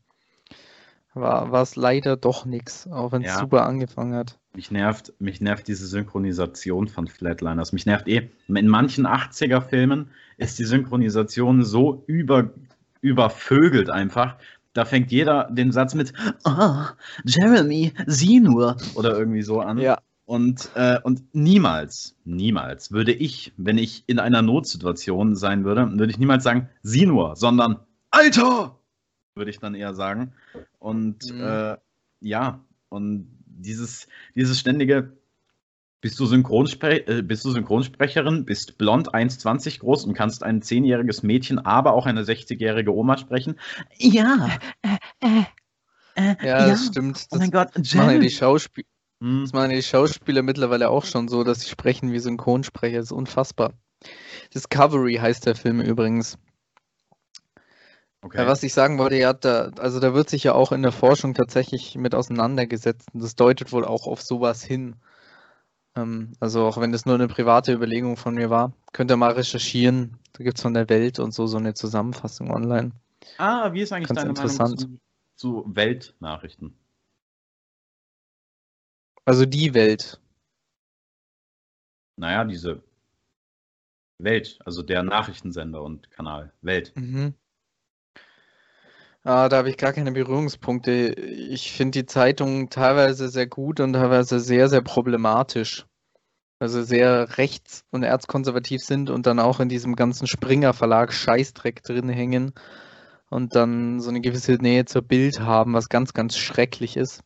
[1.14, 3.40] war es leider doch nichts, auch wenn es ja.
[3.40, 4.40] super angefangen hat.
[4.54, 7.74] Mich nervt, mich nervt diese Synchronisation von Flatliners.
[7.74, 8.30] Mich nervt eh.
[8.48, 12.54] In manchen 80er-Filmen ist die Synchronisation so über,
[13.02, 14.38] übervögelt einfach,
[14.74, 16.14] da fängt jeder den Satz mit
[16.46, 16.86] oh,
[17.26, 19.78] Jeremy, sieh nur oder irgendwie so an.
[19.78, 20.00] Ja.
[20.26, 26.12] Und, äh, und niemals, niemals würde ich, wenn ich in einer Notsituation sein würde, würde
[26.12, 27.80] ich niemals sagen, sieh nur, sondern
[28.12, 28.78] Alter!
[29.36, 30.34] Würde ich dann eher sagen.
[30.80, 31.42] Und Mhm.
[31.42, 31.78] äh,
[32.22, 35.12] ja, und dieses, dieses ständige,
[36.02, 41.24] bist du, Synchronspre äh, bist du Synchronsprecherin, bist blond 1,20 groß und kannst ein 10-jähriges
[41.26, 43.60] Mädchen, aber auch eine 60-jährige Oma sprechen?
[43.98, 44.50] Ja.
[44.82, 45.44] Äh,
[46.16, 47.26] äh, Ja, das stimmt.
[47.32, 48.30] Oh Das mein Gott, machen ja die.
[48.30, 48.86] Schauspiel
[49.22, 52.98] Hm, Das machen die Schauspieler mittlerweile auch schon so, dass sie sprechen wie Synchronsprecher.
[52.98, 53.74] Das ist unfassbar.
[54.54, 56.38] Discovery heißt der Film übrigens.
[58.22, 58.40] okay.
[58.40, 60.92] Ja, was ich sagen wollte, ja, da, also da wird sich ja auch in der
[60.92, 63.10] Forschung tatsächlich mit auseinandergesetzt.
[63.14, 64.96] Und das deutet wohl auch auf sowas hin.
[65.96, 69.34] Ähm, also auch wenn das nur eine private Überlegung von mir war, könnt ihr mal
[69.34, 70.18] recherchieren.
[70.34, 72.92] Da gibt es von der Welt und so so eine Zusammenfassung online.
[73.38, 74.82] Ah, wie ist eigentlich Ganz deine interessant.
[74.82, 75.00] Meinung
[75.36, 76.78] zu, zu Weltnachrichten?
[79.26, 80.20] Also die Welt.
[82.18, 82.84] Naja, diese
[84.20, 86.94] Welt, also der Nachrichtensender und Kanal Welt.
[86.96, 87.34] Mhm.
[89.24, 91.14] Ah, da habe ich gar keine Berührungspunkte.
[91.14, 95.86] Ich finde die Zeitung teilweise sehr gut und teilweise sehr, sehr problematisch.
[96.60, 102.10] Also sehr rechts- und erzkonservativ sind und dann auch in diesem ganzen Springer-Verlag Scheißdreck drin
[102.10, 102.54] hängen
[103.30, 107.22] und dann so eine gewisse Nähe zur Bild haben, was ganz, ganz schrecklich ist.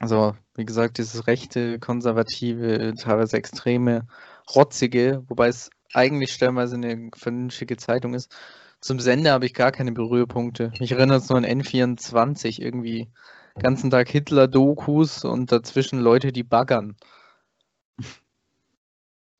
[0.00, 4.06] Also, wie gesagt, dieses rechte, konservative, teilweise extreme,
[4.54, 8.34] rotzige, wobei es eigentlich stellenweise eine vernünftige Zeitung ist.
[8.80, 10.72] Zum Sender habe ich gar keine Berührpunkte.
[10.80, 13.10] Mich erinnert es nur an N24, irgendwie
[13.58, 16.96] ganzen Tag Hitler-Dokus und dazwischen Leute, die baggern.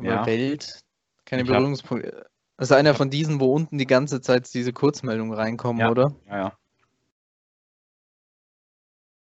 [0.02, 0.26] Ja.
[0.26, 0.80] Welt,
[1.24, 2.26] keine Berührungspunkte.
[2.56, 5.90] Das ist einer von diesen, wo unten die ganze Zeit diese Kurzmeldungen reinkommen, Ja.
[5.90, 6.14] oder?
[6.26, 6.52] Ja, ja.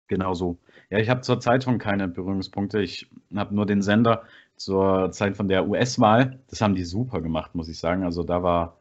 [0.08, 0.58] Genau so.
[0.90, 2.80] Ja, ich habe zur Zeitung keine Berührungspunkte.
[2.80, 4.24] Ich habe nur den Sender
[4.56, 6.40] zur Zeit von der US-Wahl.
[6.48, 8.04] Das haben die super gemacht, muss ich sagen.
[8.04, 8.78] Also da war,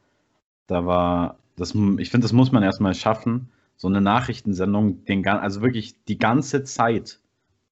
[0.68, 5.62] da war, das, ich finde, das muss man erstmal schaffen, so eine Nachrichtensendung, den, also
[5.62, 7.20] wirklich die ganze Zeit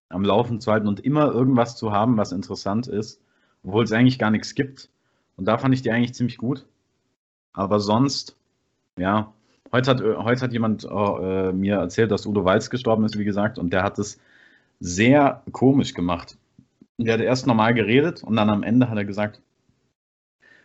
[0.09, 3.21] am Laufen zu halten und immer irgendwas zu haben, was interessant ist,
[3.63, 4.89] obwohl es eigentlich gar nichts gibt.
[5.35, 6.65] Und da fand ich die eigentlich ziemlich gut.
[7.53, 8.37] Aber sonst,
[8.97, 9.33] ja,
[9.71, 13.57] heute hat, heute hat jemand äh, mir erzählt, dass Udo Walz gestorben ist, wie gesagt,
[13.57, 14.19] und der hat es
[14.79, 16.37] sehr komisch gemacht.
[16.97, 19.41] Der hat erst normal geredet und dann am Ende hat er gesagt,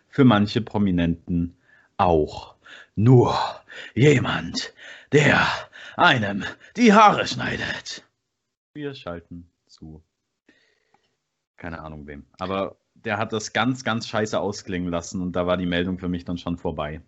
[0.08, 1.56] für manche Prominenten
[2.00, 2.54] auch
[2.96, 3.36] nur
[3.94, 4.72] jemand,
[5.12, 5.46] der
[5.96, 6.44] einem
[6.76, 8.04] die Haare schneidet.
[8.74, 10.02] Wir schalten zu.
[11.56, 12.24] Keine Ahnung wem.
[12.38, 16.08] Aber der hat das ganz, ganz scheiße ausklingen lassen und da war die Meldung für
[16.08, 17.02] mich dann schon vorbei.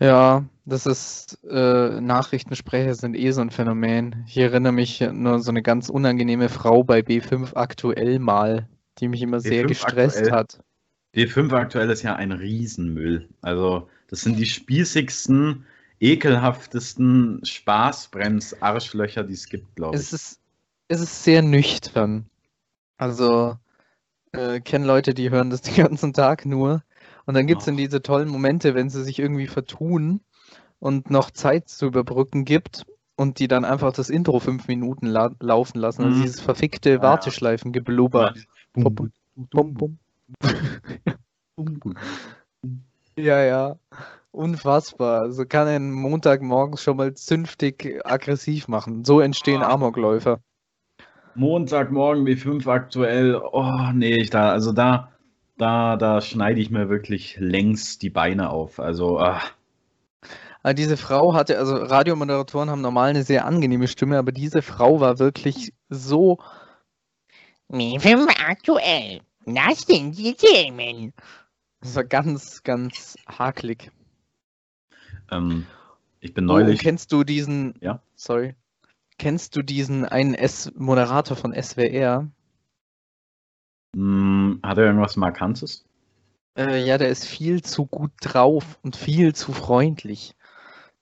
[0.00, 4.24] Ja, das ist, äh, Nachrichtensprecher sind eh so ein Phänomen.
[4.28, 8.68] Ich erinnere mich nur an so eine ganz unangenehme Frau bei B5 aktuell mal,
[9.00, 10.32] die mich immer sehr B5 gestresst aktuell?
[10.32, 10.60] hat.
[11.14, 13.28] B5 aktuell ist ja ein Riesenmüll.
[13.40, 15.66] Also, das sind die spießigsten,
[16.00, 20.02] ekelhaftesten Spaßbrems-Arschlöcher, die es gibt, glaube ich.
[20.02, 20.40] Es ist,
[20.88, 22.26] es ist sehr nüchtern.
[22.98, 23.56] Also,
[24.32, 26.82] äh, kenne Leute, die hören das den ganzen Tag nur.
[27.26, 27.78] Und dann gibt es dann Ach.
[27.78, 30.20] diese tollen Momente, wenn sie sich irgendwie vertun
[30.78, 35.34] und noch Zeit zu überbrücken gibt und die dann einfach das Intro fünf Minuten la
[35.40, 36.04] laufen lassen.
[36.04, 36.22] Also Mhm.
[36.22, 37.02] dieses verfickte ja.
[37.02, 38.34] Warteschleifengeblubber.
[38.72, 39.12] Bum, bum.
[39.34, 39.98] bum, bum.
[43.18, 43.76] Ja, ja.
[44.30, 45.22] Unfassbar.
[45.22, 49.04] Also kann einen Montagmorgens schon mal zünftig aggressiv machen.
[49.04, 49.70] So entstehen Ah.
[49.70, 50.40] Amokläufer.
[51.34, 53.36] Montagmorgen B5 aktuell.
[53.36, 55.12] Oh, nee, ich da, also da,
[55.56, 58.80] da, da schneide ich mir wirklich längs die Beine auf.
[58.80, 59.40] Also, ah,
[60.62, 65.00] Aber diese Frau hatte, also Radiomoderatoren haben normal eine sehr angenehme Stimme, aber diese Frau
[65.00, 66.38] war wirklich so.
[67.70, 69.20] B5 aktuell.
[69.54, 71.12] Das sind die Themen.
[71.80, 73.90] Das war ganz, ganz hakelig.
[75.30, 75.66] ähm,
[76.20, 76.80] ich bin Oh, neulich.
[76.80, 77.74] kennst du diesen.
[77.80, 78.02] Ja?
[78.16, 78.54] Sorry.
[79.18, 82.28] Kennst du diesen einen S Moderator von SWR?
[83.96, 85.84] Hm, hat er irgendwas Markantes?
[86.56, 90.34] Äh, ja, der ist viel zu gut drauf und viel zu freundlich.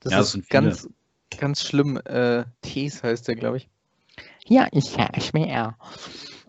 [0.01, 0.63] Das Ja, das ist sind viele.
[0.63, 0.89] ganz,
[1.39, 1.97] ganz schlimm.
[2.05, 3.69] Äh, Tees heißt der, glaube ich.
[4.45, 5.77] Hier ist Herr SWR.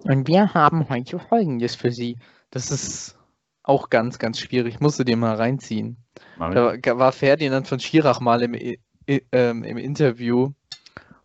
[0.04, 2.18] Und wir haben heute Folgendes für Sie.
[2.52, 3.18] Das ist
[3.64, 4.80] auch ganz, ganz schwierig.
[4.80, 5.98] Musst du dir mal reinziehen.
[6.16, 6.54] Ich.
[6.54, 8.56] Da war- Ferdinand von Schirach mal im,
[9.08, 10.52] ähm, im Interview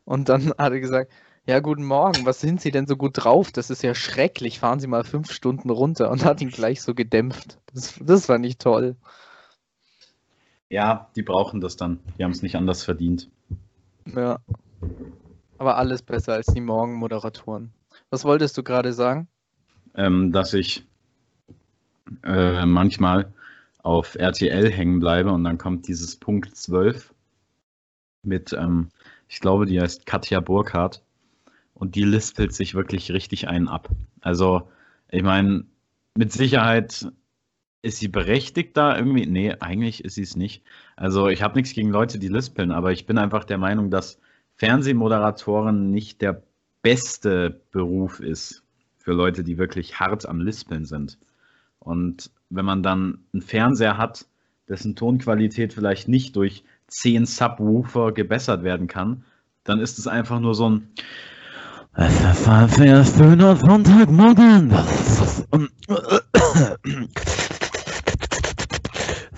[0.04, 1.12] und dann hat er gesagt,
[1.44, 3.50] ja, guten Morgen, was sind Sie denn so gut drauf?
[3.50, 6.94] Das ist ja schrecklich, fahren Sie mal fünf Stunden runter und hat ihn gleich so
[6.94, 7.58] gedämpft.
[7.74, 8.96] Das, das war nicht toll.
[10.68, 11.98] Ja, die brauchen das dann.
[12.18, 13.28] Die haben es nicht anders verdient.
[14.06, 14.38] Ja.
[15.58, 17.72] Aber alles besser als die Morgenmoderatoren.
[18.12, 19.26] Was wolltest du gerade sagen?
[19.94, 20.86] ähm, dass ich
[22.24, 23.32] äh, manchmal
[23.78, 27.12] auf RTL hängen bleibe und dann kommt dieses Punkt 12
[28.22, 28.88] mit, ähm,
[29.28, 31.02] ich glaube, die heißt Katja Burkhardt
[31.74, 33.88] und die lispelt sich wirklich richtig einen ab.
[34.20, 34.70] Also,
[35.10, 35.64] ich meine,
[36.16, 37.10] mit Sicherheit
[37.82, 39.26] ist sie berechtigt da irgendwie?
[39.26, 40.62] Nee, eigentlich ist sie es nicht.
[40.94, 44.20] Also, ich habe nichts gegen Leute, die lispeln, aber ich bin einfach der Meinung, dass
[44.54, 46.44] Fernsehmoderatoren nicht der
[46.82, 48.62] beste Beruf ist
[48.98, 51.18] für Leute, die wirklich hart am Lispeln sind.
[51.78, 54.26] Und wenn man dann einen Fernseher hat,
[54.68, 59.24] dessen Tonqualität vielleicht nicht durch zehn Subwoofer gebessert werden kann,
[59.64, 60.88] dann ist es einfach nur so ein
[61.94, 64.72] es ist ein sehr schöner Sonntagmorgen.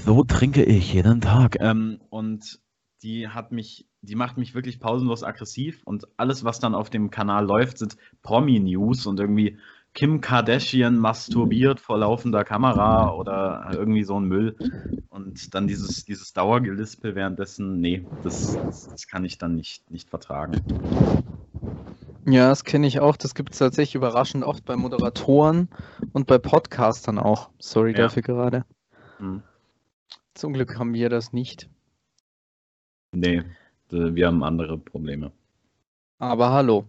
[0.05, 1.57] So trinke ich jeden Tag.
[1.61, 2.61] Ähm, und
[3.03, 7.11] die hat mich, die macht mich wirklich pausenlos aggressiv und alles, was dann auf dem
[7.11, 9.59] Kanal läuft, sind Promi-News und irgendwie
[9.95, 14.57] Kim Kardashian masturbiert vor laufender Kamera oder irgendwie so ein Müll.
[15.09, 20.11] Und dann dieses, dieses Dauergelispel währenddessen, nee, das, das, das kann ich dann nicht, nicht
[20.11, 20.61] vertragen.
[22.27, 23.17] Ja, das kenne ich auch.
[23.17, 25.69] Das gibt es tatsächlich überraschend oft bei Moderatoren
[26.13, 27.51] und bei Podcastern auch.
[27.61, 27.99] Sorry Ja.
[27.99, 28.65] dafür gerade.
[29.19, 29.43] Hm.
[30.35, 31.69] Zum Glück haben wir das nicht.
[33.13, 33.45] Nee,
[33.91, 35.33] d- wir haben andere Probleme.
[36.19, 36.87] Aber hallo.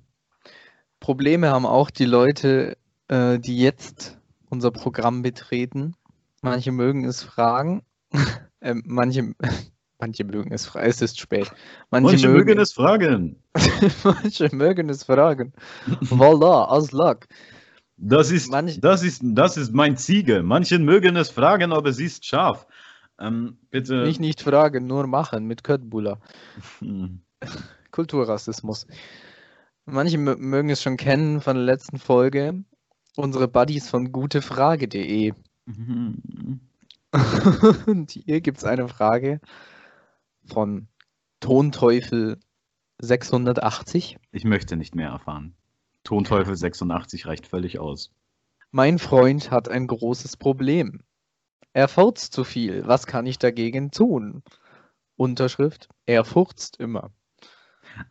[1.00, 2.78] Probleme haben auch die Leute,
[3.08, 4.18] äh, die jetzt
[4.50, 5.96] unser Programm betreten.
[6.42, 7.84] Manche mögen es fragen.
[8.62, 9.34] ähm, manche,
[10.00, 10.88] manche mögen es fragen.
[10.88, 11.52] Es ist spät.
[11.92, 13.36] Manche mögen es fragen.
[14.04, 15.54] manche mögen es fragen.
[16.02, 17.26] Voila, aus luck.
[17.98, 20.44] Das ist, Manch- das ist, das ist mein Ziege.
[20.44, 22.68] Manche mögen es fragen, aber sie ist scharf.
[23.19, 24.04] Ähm, bitte.
[24.04, 26.19] Nicht nicht fragen, nur machen mit Köttbullar.
[26.80, 27.21] Hm.
[27.91, 28.88] Kulturrassismus.
[29.86, 32.63] Manche mö- mögen es schon kennen von der letzten Folge.
[33.15, 35.34] Unsere Buddies von gutefrage.de.
[37.86, 39.39] Und hier gibt es eine Frage
[40.43, 40.88] von
[41.39, 42.39] Tonteufel
[42.99, 44.17] 680.
[44.32, 45.56] Ich möchte nicht mehr erfahren.
[46.04, 48.12] Tonteufel 86 reicht völlig aus.
[48.71, 51.01] Mein Freund hat ein großes Problem.
[51.76, 52.88] Er furzt zu viel.
[52.88, 54.44] Was kann ich dagegen tun?
[55.18, 57.12] Unterschrift: Er furzt immer.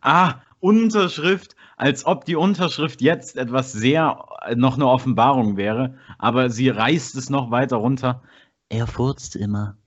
[0.01, 4.23] Ah, Unterschrift, als ob die Unterschrift jetzt etwas sehr,
[4.55, 8.21] noch eine Offenbarung wäre, aber sie reißt es noch weiter runter.
[8.69, 9.79] Er furzt immer.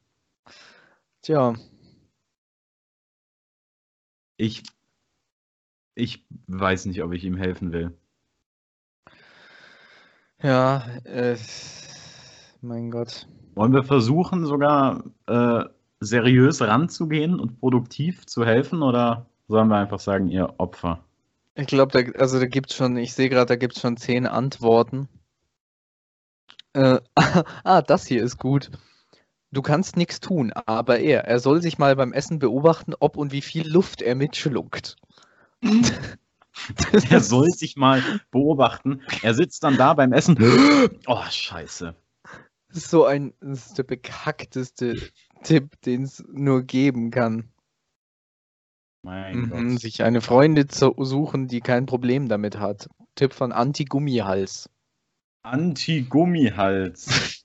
[1.22, 1.54] Tja,
[4.38, 4.64] Ich,
[5.94, 7.96] ich weiß nicht, ob ich ihm helfen will.
[10.42, 11.36] ja, äh,
[12.60, 13.28] mein Gott.
[13.58, 15.64] Wollen wir versuchen, sogar äh,
[15.98, 21.00] seriös ranzugehen und produktiv zu helfen oder sollen wir einfach sagen, ihr Opfer?
[21.56, 23.96] Ich glaube, da, also da gibt es schon, ich sehe gerade, da gibt es schon
[23.96, 25.08] zehn Antworten.
[26.72, 27.00] Äh,
[27.64, 28.70] ah, das hier ist gut.
[29.50, 33.32] Du kannst nichts tun, aber er, er soll sich mal beim Essen beobachten, ob und
[33.32, 34.94] wie viel Luft er mitschluckt.
[37.10, 39.02] Er soll sich mal beobachten.
[39.22, 40.36] Er sitzt dann da beim Essen.
[41.06, 41.94] Oh, scheiße.
[42.68, 45.10] Das ist so ein, das ist der bekackteste
[45.42, 47.50] Tipp, den es nur geben kann.
[49.02, 49.80] Mein Mhm, Gott.
[49.80, 52.88] sich eine Freundin zu suchen, die kein Problem damit hat.
[53.14, 54.68] Tipp von Anti-Gummihals.
[55.42, 57.44] Anti-Gummihals.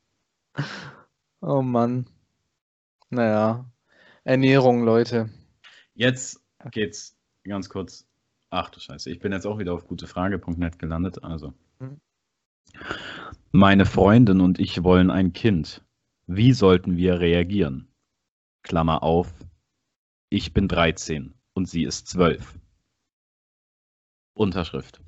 [1.46, 2.08] Oh Mann.
[3.10, 3.70] Naja.
[4.24, 5.30] Ernährung, Leute.
[5.94, 6.40] Jetzt
[6.72, 8.08] geht's ganz kurz.
[8.50, 11.22] Ach du Scheiße, ich bin jetzt auch wieder auf gutefrage.net gelandet.
[11.22, 11.54] Also.
[11.80, 12.00] Mhm.
[13.56, 15.86] Meine Freundin und ich wollen ein Kind.
[16.26, 17.88] Wie sollten wir reagieren?
[18.64, 19.32] Klammer auf.
[20.32, 22.58] Ich bin 13 und sie ist 12.
[24.34, 25.04] Unterschrift.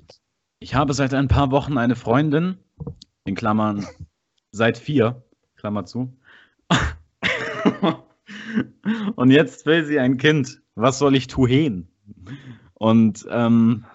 [0.60, 2.56] Ich habe seit ein paar Wochen eine Freundin,
[3.24, 3.84] in Klammern
[4.52, 5.24] seit vier,
[5.56, 6.16] Klammer zu.
[9.16, 10.62] Und jetzt will sie ein Kind.
[10.76, 11.88] Was soll ich tun?
[12.74, 13.86] Und ähm,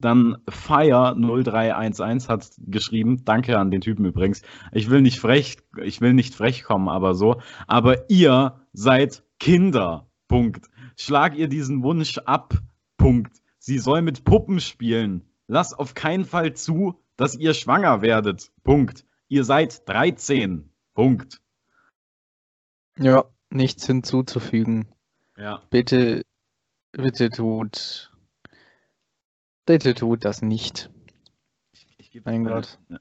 [0.00, 4.42] dann Fire 0311 hat geschrieben, danke an den Typen übrigens.
[4.72, 7.40] Ich will nicht frech, ich will nicht frech kommen, aber so.
[7.66, 10.08] Aber ihr seid Kinder.
[10.28, 10.66] Punkt.
[10.96, 12.54] Schlag ihr diesen Wunsch ab.
[12.96, 13.40] Punkt.
[13.58, 15.24] Sie soll mit Puppen spielen.
[15.46, 18.52] Lass auf keinen Fall zu, dass ihr schwanger werdet.
[18.62, 19.04] Punkt.
[19.28, 20.70] Ihr seid 13.
[20.94, 21.40] Punkt.
[22.98, 24.88] Ja, nichts hinzuzufügen.
[25.36, 25.62] Ja.
[25.70, 26.22] Bitte,
[26.92, 28.12] bitte tut,
[29.68, 30.90] bitte tut das nicht.
[31.98, 32.78] Ich gebe Mein Gott.
[32.88, 33.00] Eine,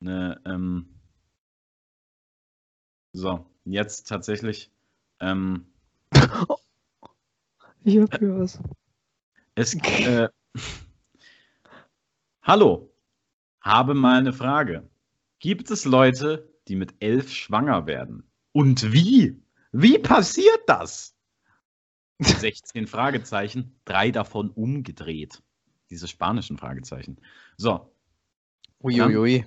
[0.00, 0.88] eine, ähm,
[3.12, 4.70] so, jetzt tatsächlich.
[5.20, 5.66] Ähm,
[7.84, 8.58] Ich hab hier was.
[9.54, 10.28] es, äh,
[12.42, 12.90] Hallo,
[13.60, 14.88] habe mal eine Frage.
[15.38, 18.24] Gibt es Leute, die mit elf schwanger werden?
[18.52, 19.40] Und wie?
[19.70, 21.14] Wie passiert das?
[22.20, 25.42] 16 Fragezeichen, drei davon umgedreht.
[25.90, 27.18] Diese spanischen Fragezeichen.
[27.56, 27.92] So.
[28.82, 29.44] Uiuiui.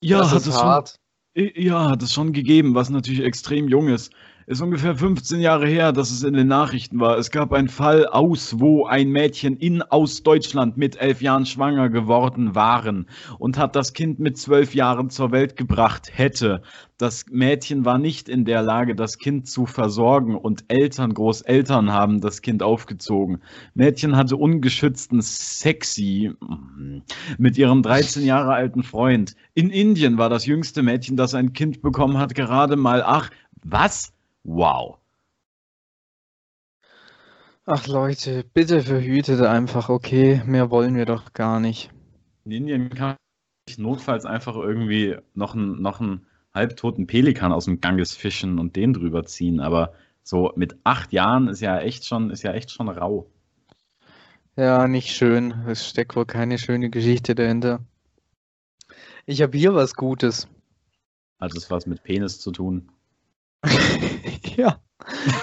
[0.00, 1.00] Ja, das hat ist es schon, hart.
[1.34, 4.12] ja, hat es schon gegeben, was natürlich extrem jung ist.
[4.48, 7.18] Ist ungefähr 15 Jahre her, dass es in den Nachrichten war.
[7.18, 11.88] Es gab einen Fall aus, wo ein Mädchen in aus Deutschland mit elf Jahren schwanger
[11.88, 13.08] geworden waren
[13.40, 16.62] und hat das Kind mit zwölf Jahren zur Welt gebracht hätte.
[16.96, 22.20] Das Mädchen war nicht in der Lage, das Kind zu versorgen und Eltern, Großeltern haben
[22.20, 23.40] das Kind aufgezogen.
[23.74, 26.98] Mädchen hatte ungeschützten Sexy mm,
[27.36, 29.34] mit ihrem 13 Jahre alten Freund.
[29.54, 33.30] In Indien war das jüngste Mädchen, das ein Kind bekommen hat, gerade mal, ach,
[33.64, 34.12] was?
[34.48, 34.98] Wow.
[37.64, 40.40] Ach Leute, bitte verhütet einfach, okay?
[40.46, 41.90] Mehr wollen wir doch gar nicht.
[42.44, 43.16] In Indien kann
[43.68, 48.76] ich notfalls einfach irgendwie noch einen, noch einen halbtoten Pelikan aus dem Ganges fischen und
[48.76, 52.70] den drüber ziehen, aber so mit acht Jahren ist ja echt schon, ist ja echt
[52.70, 53.28] schon rau.
[54.54, 55.66] Ja, nicht schön.
[55.66, 57.80] Es steckt wohl keine schöne Geschichte dahinter.
[59.26, 60.46] Ich habe hier was Gutes.
[61.40, 62.92] Hat es was mit Penis zu tun?
[64.62, 64.80] ja.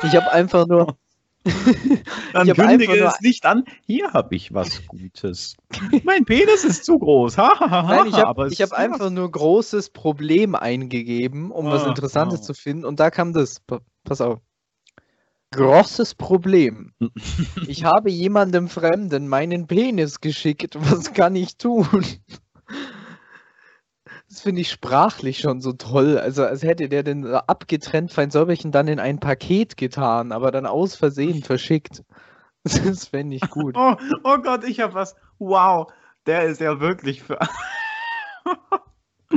[0.04, 0.97] Ich habe einfach nur.
[2.34, 3.65] Dann kündige nur- es nicht an.
[3.86, 5.56] Hier habe ich was Gutes.
[6.06, 7.38] mein Penis ist zu groß.
[7.38, 11.84] Ha, ha, ha, Nein, ich ha, habe hab einfach nur großes Problem eingegeben, um was
[11.84, 12.43] Ah, Interessantes ah.
[12.43, 12.86] zu finden.
[12.86, 13.60] Und da kam das.
[13.60, 14.39] Pa- Pass auf.
[15.52, 16.93] Großes Problem.
[17.67, 20.76] Ich habe jemandem Fremden meinen Penis geschickt.
[20.80, 21.88] Was kann ich tun?
[24.34, 26.17] Das finde ich sprachlich schon so toll.
[26.17, 30.50] Also als hätte der den so abgetrennt fein säuberchen dann in ein Paket getan, aber
[30.50, 32.04] dann aus Versehen verschickt.
[32.63, 33.76] Das fände ich gut.
[33.78, 35.15] Oh, oh Gott, ich habe was.
[35.38, 35.93] Wow,
[36.26, 37.38] der ist ja wirklich für.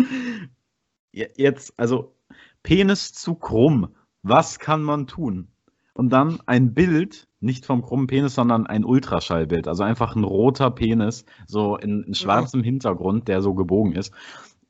[1.12, 2.14] Je- Jetzt, also
[2.62, 3.94] Penis zu krumm.
[4.22, 5.48] Was kann man tun?
[5.92, 9.68] Und dann ein Bild, nicht vom krummen Penis, sondern ein Ultraschallbild.
[9.68, 14.14] Also einfach ein roter Penis, so in, in schwarzem Hintergrund, der so gebogen ist.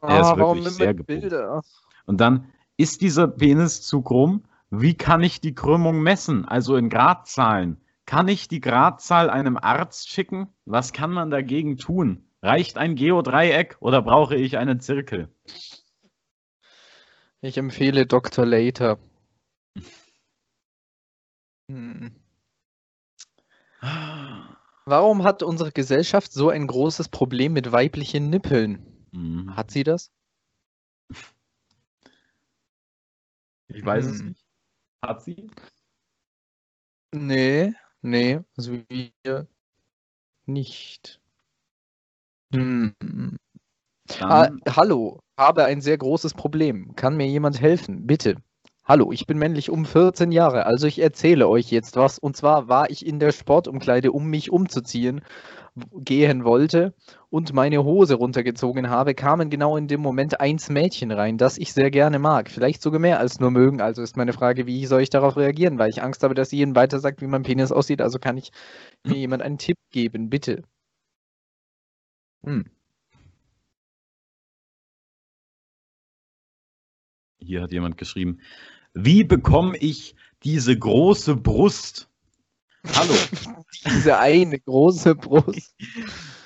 [0.03, 0.95] Er ist Ah, warum wirklich sehr.
[0.95, 1.63] Bilder?
[2.07, 4.45] Und dann ist dieser Penis zu krumm.
[4.71, 6.45] Wie kann ich die Krümmung messen?
[6.45, 7.81] Also in Gradzahlen.
[8.05, 10.49] Kann ich die Gradzahl einem Arzt schicken?
[10.65, 12.25] Was kann man dagegen tun?
[12.43, 15.29] Reicht ein Geodreieck oder brauche ich einen Zirkel?
[17.41, 18.47] Ich empfehle Dr.
[18.47, 18.99] Later.
[21.69, 22.15] Hm.
[24.85, 28.96] Warum hat unsere Gesellschaft so ein großes Problem mit weiblichen Nippeln?
[29.17, 30.13] Hm, Hat sie das?
[33.69, 34.29] Ich weiß es Hm.
[34.29, 34.45] nicht.
[35.03, 35.51] Hat sie?
[37.15, 39.47] Nee, nee, also wir
[40.45, 41.21] nicht.
[42.53, 42.95] Hm.
[44.21, 46.95] Ah, Dann, hallo, habe ein sehr großes Problem.
[46.95, 48.07] Kann mir jemand helfen?
[48.07, 48.37] Bitte.
[48.89, 52.21] Hallo, ich bin männlich um 14 Jahre, also ich erzähle euch jetzt was.
[52.21, 55.23] Und zwar war ich in der Sportumkleide, um mich umzuziehen,
[55.93, 56.95] gehen wollte
[57.29, 61.73] und meine Hose runtergezogen habe, kamen genau in dem Moment eins Mädchen rein, das ich
[61.73, 62.49] sehr gerne mag.
[62.49, 63.81] Vielleicht sogar mehr als nur mögen.
[63.81, 65.79] Also ist meine Frage, wie soll ich darauf reagieren?
[65.81, 68.01] Weil ich Angst habe, dass sie ihnen weiter sagt, wie mein Penis aussieht.
[68.01, 68.53] Also kann ich
[69.05, 70.63] mir jemand einen Tipp geben, bitte.
[72.45, 72.65] Hm.
[77.47, 78.41] hier hat jemand geschrieben,
[78.97, 82.09] wie bekomme ich diese große Brust?
[82.95, 83.15] Hallo.
[83.85, 85.75] Diese eine große Brust.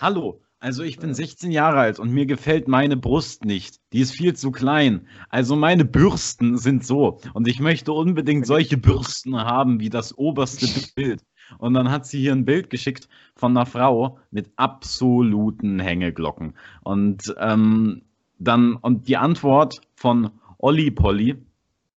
[0.01, 3.81] Hallo, also ich bin 16 Jahre alt und mir gefällt meine Brust nicht.
[3.93, 5.07] Die ist viel zu klein.
[5.29, 7.21] Also meine Bürsten sind so.
[7.35, 11.23] Und ich möchte unbedingt solche Bürsten haben wie das oberste Bild.
[11.59, 16.55] Und dann hat sie hier ein Bild geschickt von einer Frau mit absoluten Hängeglocken.
[16.83, 18.03] Und ähm,
[18.39, 21.37] dann, und die Antwort von Olli Polly,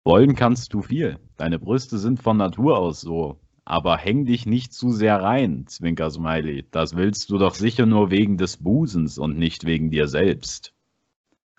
[0.04, 1.18] wollen kannst du viel.
[1.36, 3.38] Deine Brüste sind von Natur aus so.
[3.64, 6.66] Aber häng dich nicht zu sehr rein, Zwinker Smiley.
[6.70, 10.74] Das willst du doch sicher nur wegen des Busens und nicht wegen dir selbst.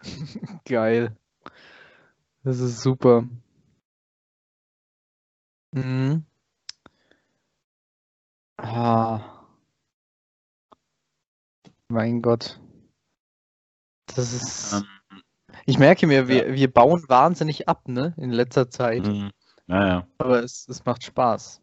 [0.65, 1.15] Geil.
[2.43, 3.23] Das ist super.
[5.71, 6.25] Mhm.
[8.57, 9.21] Ah.
[11.87, 12.59] Mein Gott.
[14.15, 14.73] Das ist.
[14.73, 14.83] Ähm,
[15.65, 19.07] Ich merke mir, wir, wir bauen wahnsinnig ab, ne, in letzter Zeit.
[19.07, 19.31] Mhm.
[19.67, 21.61] Naja, Aber es, es macht Spaß.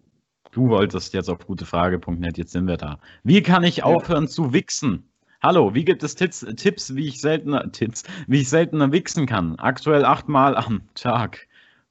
[0.52, 2.98] du wolltest jetzt auf gutefrage.net, jetzt sind wir da.
[3.24, 5.06] Wie kann ich aufhören zu wichsen?
[5.42, 9.58] Hallo, wie gibt es Tipps, Tipps, wie ich seltener, Tipps, wie ich seltener wichsen kann?
[9.58, 11.46] Aktuell achtmal am Tag.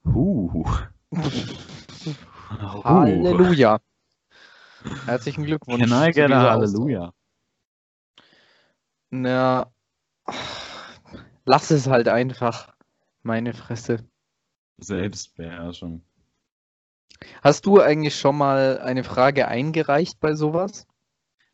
[0.05, 0.51] Huh.
[0.53, 1.23] Huh.
[2.83, 3.79] Halleluja.
[5.05, 5.87] Herzlichen Glückwunsch.
[5.89, 7.11] Can I get a Halleluja?
[9.11, 9.71] Na,
[11.49, 12.71] lass es halt einfach.
[13.23, 14.05] Meine Fresse.
[14.77, 16.03] Selbstbeherrschung.
[17.41, 20.87] Hast du eigentlich schon mal eine Frage eingereicht bei sowas?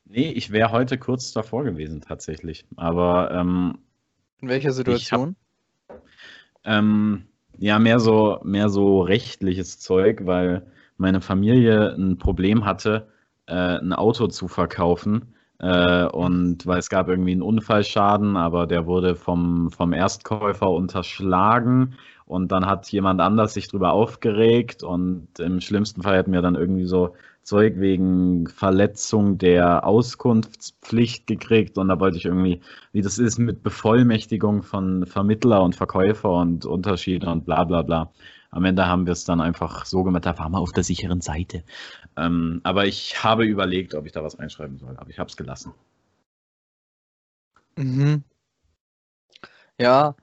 [0.03, 2.65] Nee, ich wäre heute kurz davor gewesen tatsächlich.
[2.75, 3.79] Aber ähm,
[4.41, 5.37] In welcher Situation?
[6.65, 7.27] ähm,
[7.57, 10.67] ja, mehr so, mehr so rechtliches Zeug, weil
[10.97, 13.07] meine Familie ein Problem hatte,
[13.47, 15.34] äh, ein Auto zu verkaufen.
[15.60, 21.95] Äh, und weil es gab irgendwie einen Unfallschaden, aber der wurde vom, vom Erstkäufer unterschlagen.
[22.26, 24.84] Und dann hat jemand anders sich drüber aufgeregt.
[24.84, 31.78] Und im schlimmsten Fall hätten wir dann irgendwie so Zeug wegen Verletzung der Auskunftspflicht gekriegt.
[31.78, 36.66] Und da wollte ich irgendwie, wie das ist mit Bevollmächtigung von Vermittler und Verkäufer und
[36.66, 38.12] Unterschiede und bla bla bla.
[38.56, 41.20] Am Ende haben wir es dann einfach so gemacht, da waren wir auf der sicheren
[41.20, 41.66] Seite.
[42.16, 45.36] Ähm, aber ich habe überlegt, ob ich da was einschreiben soll, aber ich habe es
[45.36, 45.74] gelassen.
[47.78, 48.24] Mhm.
[49.78, 50.16] Ja,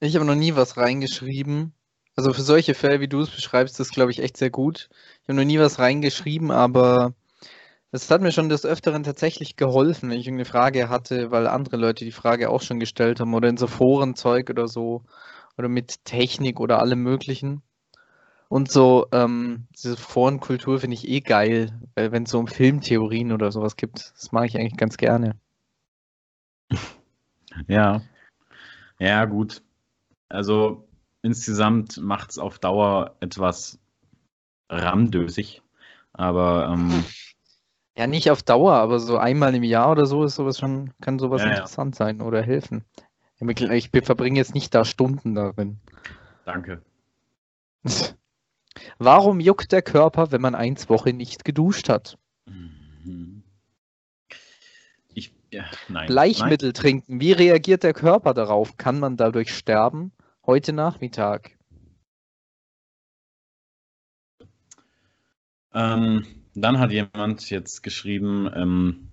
[0.00, 1.74] ich habe noch nie was reingeschrieben.
[2.16, 4.88] Also für solche Fälle, wie du es beschreibst, ist, glaube ich, echt sehr gut.
[5.22, 7.14] Ich habe noch nie was reingeschrieben, aber
[7.92, 11.76] es hat mir schon des Öfteren tatsächlich geholfen, wenn ich irgendeine Frage hatte, weil andere
[11.76, 15.04] Leute die Frage auch schon gestellt haben oder in so Forenzeug oder so
[15.58, 17.62] oder mit Technik oder allem Möglichen.
[18.50, 23.52] Und so, ähm, diese Forenkultur finde ich eh geil, wenn es so um Filmtheorien oder
[23.52, 25.38] sowas gibt, das mag ich eigentlich ganz gerne.
[27.68, 28.02] Ja,
[28.98, 29.62] ja, gut.
[30.28, 30.88] Also
[31.22, 33.78] insgesamt macht es auf Dauer etwas
[34.70, 35.62] ramdösig,
[36.12, 37.04] aber ähm,
[37.96, 41.18] Ja, nicht auf Dauer, aber so einmal im Jahr oder so ist sowas schon, kann
[41.18, 41.56] sowas Ja, ja.
[41.56, 42.84] interessant sein oder helfen.
[43.40, 45.78] Ich verbringe jetzt nicht da Stunden darin.
[46.44, 46.82] danke.
[48.98, 52.18] Warum juckt der Körper, wenn man eins Woche nicht geduscht hat?
[52.46, 53.42] Mhm.
[55.14, 56.06] Ich, ja, nein.
[56.06, 57.20] Bleichmittel trinken.
[57.20, 58.76] Wie reagiert der Körper darauf?
[58.76, 60.12] Kann man dadurch sterben?
[60.46, 61.56] Heute Nachmittag.
[65.72, 69.10] Ähm, dann hat jemand jetzt geschrieben, ähm,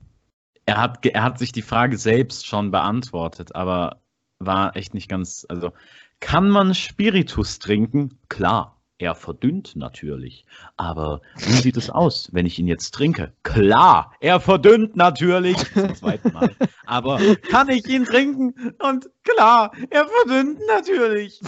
[0.66, 4.01] er, hat, er hat sich die Frage selbst schon beantwortet, aber
[4.39, 5.45] war echt nicht ganz.
[5.47, 5.72] Also,
[6.20, 8.20] kann man Spiritus trinken?
[8.28, 10.45] Klar, er verdünnt natürlich.
[10.76, 13.34] Aber wie sieht es aus, wenn ich ihn jetzt trinke?
[13.43, 15.58] Klar, er verdünnt natürlich.
[15.74, 16.56] Zum zweiten Mal.
[16.86, 17.20] Aber
[17.50, 18.74] kann ich ihn trinken?
[18.80, 21.39] Und klar, er verdünnt natürlich.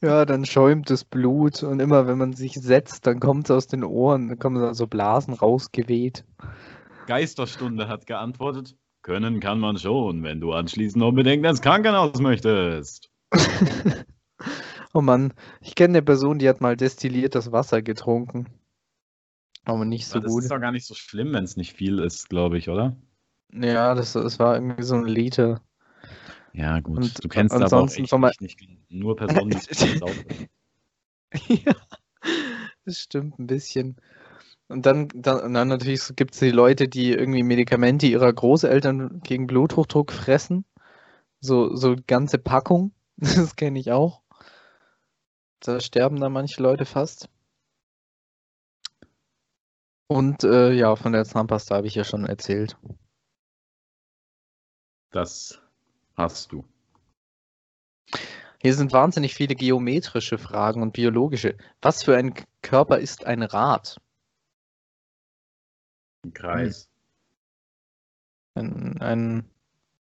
[0.00, 3.66] Ja, dann schäumt das Blut und immer wenn man sich setzt, dann kommt es aus
[3.66, 6.24] den Ohren, dann kommen da so Blasen rausgeweht.
[7.06, 13.09] Geisterstunde hat geantwortet, können kann man schon, wenn du anschließend unbedingt ins Krankenhaus möchtest.
[14.92, 18.46] Oh Mann, ich kenne eine Person, die hat mal destilliertes Wasser getrunken.
[19.64, 20.42] Aber nicht so Aber das gut.
[20.42, 22.96] ist doch gar nicht so schlimm, wenn es nicht viel ist, glaube ich, oder?
[23.52, 25.60] Ja, das, das war irgendwie so ein Liter.
[26.52, 26.98] Ja, gut.
[26.98, 29.60] Und du kennst aber auch ansonsten echt von nicht, nicht nur Personen, die
[31.64, 31.74] ja,
[32.84, 33.96] das stimmt ein bisschen.
[34.66, 39.46] Und dann, dann, dann natürlich gibt es die Leute, die irgendwie Medikamente ihrer Großeltern gegen
[39.46, 40.64] Bluthochdruck fressen.
[41.40, 42.92] So, so ganze Packung.
[43.36, 44.22] Das kenne ich auch.
[45.60, 47.28] Da sterben dann manche Leute fast.
[50.06, 52.76] Und äh, ja, von der Zahnpasta habe ich ja schon erzählt.
[55.10, 55.60] Das
[56.16, 56.64] hast du.
[58.62, 61.56] Hier sind wahnsinnig viele geometrische Fragen und biologische.
[61.80, 64.00] Was für ein Körper ist ein Rad?
[66.24, 66.88] Ein Kreis.
[68.54, 69.50] Ein, ein,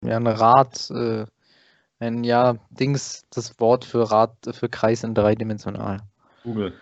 [0.01, 1.25] ja, ein Rad, äh,
[1.99, 6.01] ein, ja, Dings, das Wort für Rad, für Kreis in dreidimensional.
[6.43, 6.73] Google.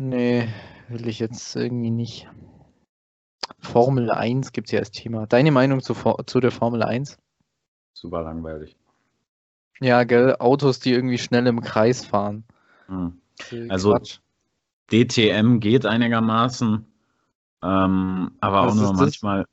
[0.00, 0.48] Nee,
[0.88, 2.28] will ich jetzt irgendwie nicht.
[3.60, 5.26] Formel 1 gibt es ja als Thema.
[5.26, 5.94] Deine Meinung zu,
[6.26, 7.18] zu der Formel 1?
[7.92, 8.76] Super langweilig.
[9.80, 12.44] Ja, gell, Autos, die irgendwie schnell im Kreis fahren.
[12.86, 13.20] Hm.
[13.50, 14.18] Äh, Also- Quatsch.
[14.92, 16.84] DTM geht einigermaßen,
[17.62, 19.46] ähm, aber Was auch nur manchmal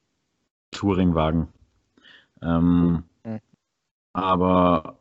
[0.71, 1.47] Touringwagen.
[2.41, 2.49] Ähm,
[2.97, 3.03] Hm.
[4.13, 4.97] Aber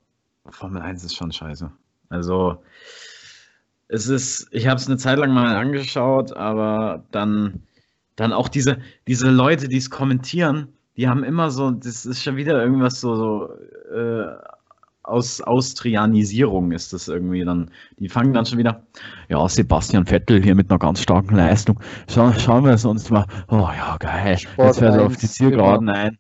[0.48, 1.70] Formel 1 ist schon scheiße.
[2.08, 2.62] Also
[3.88, 7.62] es ist, ich habe es eine Zeit lang mal angeschaut, aber dann,
[8.16, 12.36] dann auch diese, diese Leute, die es kommentieren, die haben immer so, das ist schon
[12.36, 13.54] wieder irgendwas so, so
[13.92, 14.36] äh,
[15.02, 17.70] aus Austrianisierung ist das irgendwie dann.
[17.98, 18.86] Die fangen dann schon wieder,
[19.28, 21.80] ja, Sebastian Vettel hier mit einer ganz starken Leistung.
[22.08, 23.24] Schau, schauen wir es uns mal.
[23.48, 24.38] Oh ja, geil.
[24.38, 26.18] Sport Jetzt fährt er auf die 1, Zielgeraden ein.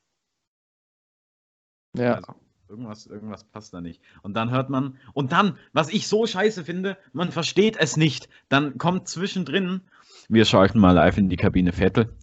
[1.96, 2.14] Ja.
[2.14, 2.34] Also,
[2.70, 4.00] irgendwas, irgendwas passt da nicht.
[4.22, 8.28] Und dann hört man, und dann, was ich so scheiße finde, man versteht es nicht.
[8.48, 9.82] Dann kommt zwischendrin,
[10.28, 12.16] wir schalten mal live in die Kabine Vettel.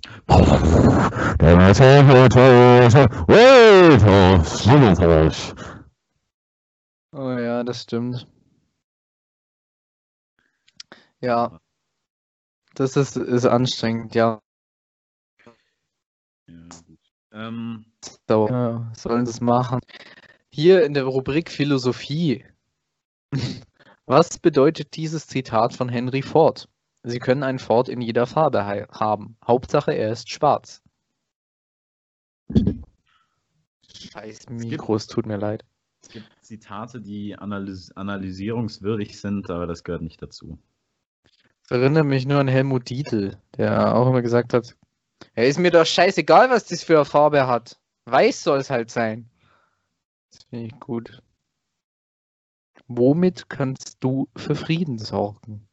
[7.11, 8.27] Oh ja, das stimmt.
[11.19, 11.59] Ja,
[12.75, 14.39] das ist, ist anstrengend, ja.
[16.47, 16.69] Ja.
[17.33, 17.85] Ähm,
[18.29, 19.79] So, ja, sollen sie es machen.
[20.57, 22.43] Hier in der Rubrik Philosophie.
[24.07, 26.67] Was bedeutet dieses Zitat von Henry Ford?
[27.03, 29.37] Sie können einen Ford in jeder Farbe hei- haben.
[29.45, 30.81] Hauptsache, er ist schwarz.
[33.87, 35.63] Scheiß Mikro, es tut mir leid.
[36.01, 40.57] es gibt Zitate, die analys analysierungswürdig sind, aber das gehört nicht dazu.
[41.69, 44.75] Das erinnert mich nur an Helmut Dietl, der auch immer gesagt hat,
[45.35, 47.79] ja, ist mir doch scheißegal, was das für eine Farbe hat.
[48.05, 49.29] Weiß soll es halt sein.
[50.37, 51.23] Das finde ich gut.
[52.87, 55.67] Womit kannst du für Frieden sorgen?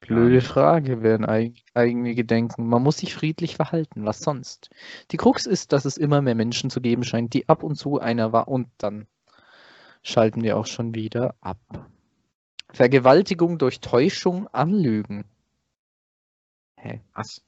[0.00, 0.40] Blöde.
[0.40, 2.66] Frage, werden eig- einige denken.
[2.66, 4.70] Man muss sich friedlich verhalten, was sonst?
[5.12, 8.00] Die Krux ist, dass es immer mehr Menschen zu geben scheint, die ab und zu
[8.00, 9.06] einer war und dann
[10.02, 11.60] schalten wir auch schon wieder ab.
[12.72, 15.24] Vergewaltigung durch Täuschung, Anlügen.
[16.76, 17.00] Hä?
[17.14, 17.44] Was?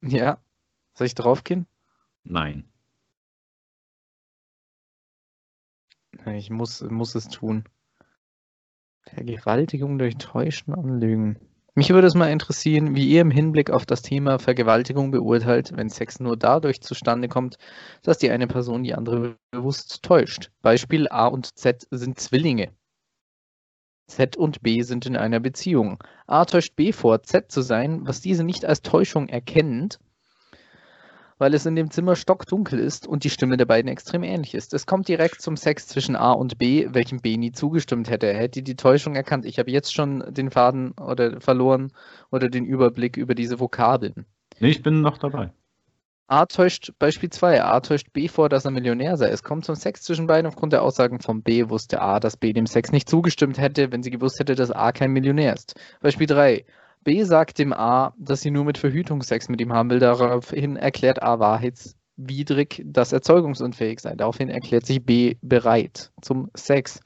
[0.00, 0.38] Ja.
[0.94, 1.66] Soll ich draufgehen?
[2.24, 2.71] Nein.
[6.26, 7.64] Ich muss, muss es tun.
[9.02, 11.38] Vergewaltigung durch Täuschen, Anlügen.
[11.74, 15.88] Mich würde es mal interessieren, wie ihr im Hinblick auf das Thema Vergewaltigung beurteilt, wenn
[15.88, 17.56] Sex nur dadurch zustande kommt,
[18.02, 20.50] dass die eine Person die andere bewusst täuscht.
[20.60, 22.72] Beispiel A und Z sind Zwillinge.
[24.06, 26.04] Z und B sind in einer Beziehung.
[26.26, 29.98] A täuscht B vor, Z zu sein, was diese nicht als Täuschung erkennt,
[31.42, 34.72] weil es in dem Zimmer stockdunkel ist und die Stimme der beiden extrem ähnlich ist.
[34.74, 38.28] Es kommt direkt zum Sex zwischen A und B, welchem B nie zugestimmt hätte.
[38.28, 39.44] Er hätte die Täuschung erkannt.
[39.44, 41.90] Ich habe jetzt schon den Faden oder verloren
[42.30, 44.24] oder den Überblick über diese Vokabeln.
[44.60, 45.50] Nee, ich bin noch dabei.
[46.28, 49.28] A täuscht, Beispiel 2, A täuscht B vor, dass er Millionär sei.
[49.30, 50.46] Es kommt zum Sex zwischen beiden.
[50.46, 54.04] Aufgrund der Aussagen von B wusste A, dass B dem Sex nicht zugestimmt hätte, wenn
[54.04, 55.74] sie gewusst hätte, dass A kein Millionär ist.
[56.00, 56.64] Beispiel 3.
[57.04, 59.98] B sagt dem A, dass sie nur mit Verhütung Sex mit ihm haben will.
[59.98, 64.14] Daraufhin erklärt A wahrheitswidrig, dass er sei.
[64.14, 67.00] Daraufhin erklärt sich B bereit zum Sex.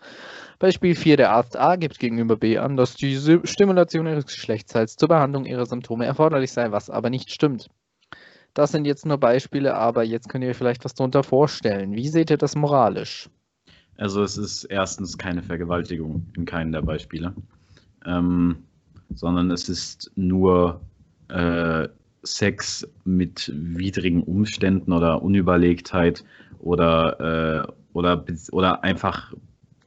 [0.59, 1.16] Beispiel 4.
[1.16, 5.66] Der Arzt A gibt gegenüber B an, dass die Stimulation ihres Geschlechtsteils zur Behandlung ihrer
[5.66, 7.68] Symptome erforderlich sei, was aber nicht stimmt.
[8.55, 11.92] Das sind jetzt nur Beispiele, aber jetzt könnt ihr euch vielleicht was darunter vorstellen.
[11.92, 13.28] Wie seht ihr das moralisch?
[13.99, 17.34] Also es ist erstens keine Vergewaltigung in keinem der Beispiele,
[18.05, 18.64] ähm,
[19.14, 20.80] sondern es ist nur
[21.28, 21.88] äh,
[22.22, 26.24] Sex mit widrigen Umständen oder Unüberlegtheit
[26.59, 29.32] oder, äh, oder, oder einfach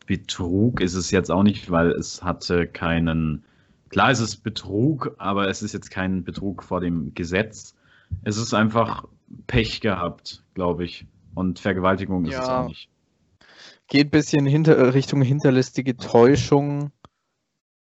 [0.05, 3.43] Betrug ist es jetzt auch nicht, weil es hatte keinen,
[3.89, 7.75] klar ist es Betrug, aber es ist jetzt kein Betrug vor dem Gesetz.
[8.23, 9.03] Es ist einfach
[9.45, 11.05] Pech gehabt, glaube ich.
[11.35, 12.63] Und Vergewaltigung ist es Ja.
[12.63, 12.89] auch nicht.
[13.87, 16.91] Geht ein bisschen hinter, äh, Richtung hinterlistige Täuschung.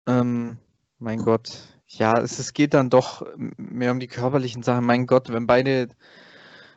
[0.07, 0.59] Ähm,
[1.03, 1.69] mein Gott.
[1.89, 4.87] Ja, es, es geht dann doch mehr um die körperlichen Sachen.
[4.87, 5.89] Mein Gott, wenn beide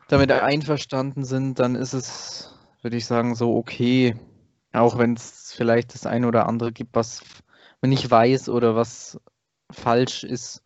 [0.08, 4.16] damit einverstanden sind, dann ist es, würde ich sagen, so okay.
[4.72, 7.22] Auch wenn es vielleicht das eine oder andere gibt, was
[7.80, 9.18] man nicht weiß oder was
[9.70, 10.62] falsch ist.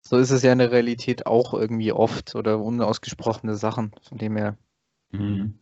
[0.00, 3.94] So ist es ja in der Realität auch irgendwie oft oder unausgesprochene Sachen.
[4.02, 4.56] Von dem her
[5.12, 5.54] Mhm.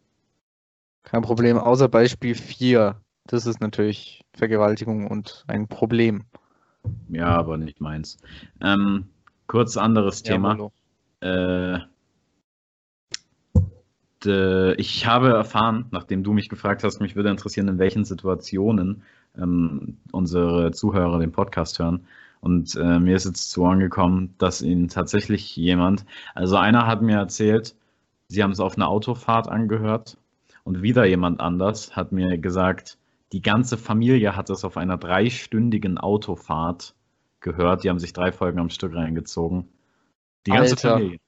[1.03, 1.59] kein Problem.
[1.59, 3.01] Außer Beispiel 4.
[3.27, 6.25] Das ist natürlich Vergewaltigung und ein Problem.
[7.09, 8.19] Ja, aber nicht meins.
[8.61, 9.07] Ähm,
[9.47, 10.53] kurz anderes Thema.
[10.53, 10.73] Jawollo.
[11.21, 11.79] Äh,
[14.25, 19.03] de, ich habe erfahren, nachdem du mich gefragt hast, mich würde interessieren, in welchen Situationen
[19.37, 22.07] ähm, unsere Zuhörer den Podcast hören.
[22.41, 26.05] Und äh, mir ist jetzt zu Ohren gekommen, dass ihnen tatsächlich jemand,
[26.35, 27.77] also einer hat mir erzählt,
[28.29, 30.17] sie haben es auf einer Autofahrt angehört
[30.65, 32.99] und wieder jemand anders hat mir gesagt,
[33.33, 36.95] die ganze Familie hat es auf einer dreistündigen Autofahrt
[37.41, 37.85] gehört.
[37.85, 39.69] Die haben sich drei Folgen am Stück reingezogen.
[40.47, 40.91] Die ganze Alter.
[40.99, 41.19] Familie.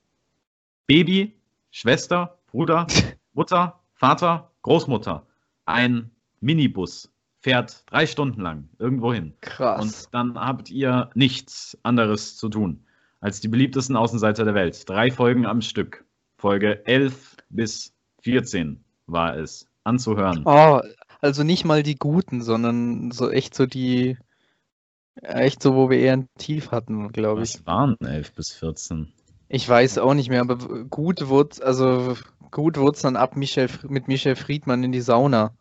[0.87, 1.33] Baby,
[1.71, 2.87] Schwester, Bruder,
[3.33, 5.27] Mutter, Vater, Großmutter.
[5.65, 9.35] Ein Minibus fährt drei Stunden lang irgendwo hin.
[9.41, 9.83] Krass.
[9.83, 12.85] Und dann habt ihr nichts anderes zu tun
[13.21, 14.87] als die beliebtesten Außenseiter der Welt.
[14.87, 16.05] Drei Folgen am Stück.
[16.37, 20.43] Folge 11 bis 14 war es anzuhören.
[20.45, 20.81] Oh,
[21.25, 24.19] also nicht mal die guten, sondern so echt so die,
[25.23, 27.55] echt so, wo wir eher ein Tief hatten, glaube ich.
[27.55, 29.11] Was waren 11 bis 14?
[29.49, 32.15] Ich weiß auch nicht mehr, aber gut wurde, also
[32.51, 35.55] gut wurde es dann ab Michel, mit Michel Friedmann in die Sauna.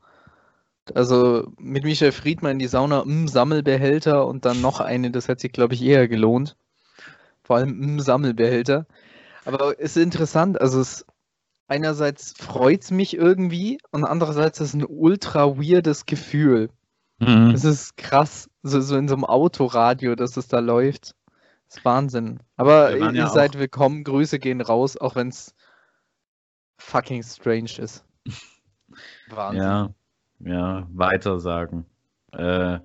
[0.93, 5.39] Also mit Michel Friedmann in die Sauna, mm, Sammelbehälter und dann noch eine, das hat
[5.39, 6.57] sich, glaube ich, eher gelohnt.
[7.41, 8.85] Vor allem mm, Sammelbehälter.
[9.45, 11.05] Aber es ist interessant, also es
[11.73, 16.69] einerseits freut es mich irgendwie und andererseits ist es ein ultra weirdes Gefühl.
[17.17, 17.49] Mhm.
[17.49, 21.15] Es ist krass, so, so in so einem Autoradio, dass es da läuft.
[21.67, 22.39] Das ist Wahnsinn.
[22.57, 25.55] Aber ihr ja seid willkommen, Grüße gehen raus, auch wenn es
[26.77, 28.05] fucking strange ist.
[29.29, 29.63] Wahnsinn.
[29.63, 29.89] Ja,
[30.39, 31.87] ja, weiter sagen.
[32.33, 32.79] Äh,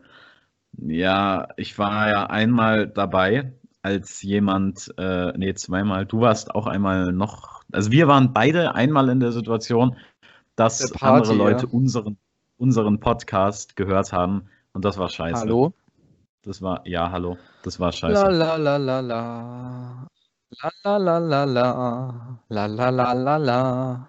[0.79, 3.53] ja, ich war ja einmal dabei,
[3.83, 9.09] als jemand, äh, nee, zweimal, du warst auch einmal noch, also wir waren beide einmal
[9.09, 9.97] in der Situation,
[10.57, 11.73] dass Der Party, andere Leute ja.
[11.73, 12.19] unseren,
[12.57, 15.41] unseren Podcast gehört haben und das war scheiße.
[15.41, 15.73] Hallo?
[16.43, 18.15] Das war, ja, hallo, das war scheiße.
[18.31, 20.09] la la la la.
[20.51, 22.41] La la la la la.
[22.49, 24.09] La la la la la.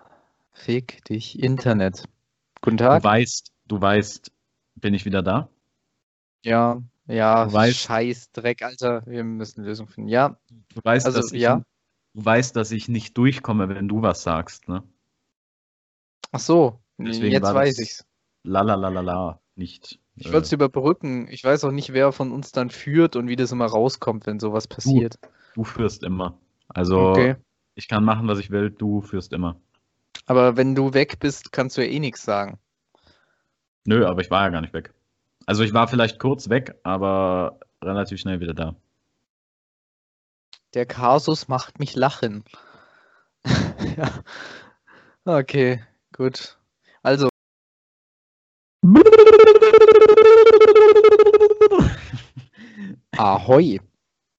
[0.54, 2.06] Fick dich, Internet.
[2.62, 3.04] Guten Du Tag.
[3.04, 4.32] weißt, du weißt,
[4.76, 5.50] bin ich wieder da?
[6.44, 9.06] Ja, ja, Du weißt- scheiß Dreck, Alter.
[9.06, 10.10] Wir müssen eine Lösung finden.
[10.10, 10.38] Ja,
[10.74, 11.64] Du weißt, Also, dass ich, ja.
[12.14, 14.84] du weißt, dass ich nicht durchkomme, wenn du was sagst, ne?
[16.32, 16.80] ach so.
[16.98, 18.06] Deswegen Jetzt weiß ich's.
[18.44, 20.00] La la la la la, nicht.
[20.16, 21.28] Ich äh, wollte es überbrücken.
[21.30, 24.40] Ich weiß auch nicht, wer von uns dann führt und wie das immer rauskommt, wenn
[24.40, 25.18] sowas passiert.
[25.56, 26.38] Du führst immer.
[26.68, 27.36] Also Okay.
[27.76, 29.60] ich kann machen, was ich will, du führst immer.
[30.26, 32.60] Aber wenn du weg bist, kannst du ja eh nichts sagen.
[33.86, 34.94] Nö, aber ich war ja gar nicht weg.
[35.50, 38.76] Also ich war vielleicht kurz weg, aber relativ schnell wieder da.
[40.76, 42.44] Der Kasus macht mich lachen.
[43.98, 44.24] ja.
[45.26, 45.84] Okay,
[46.16, 46.60] gut.
[47.02, 47.30] Also,
[53.18, 53.82] Ahoi.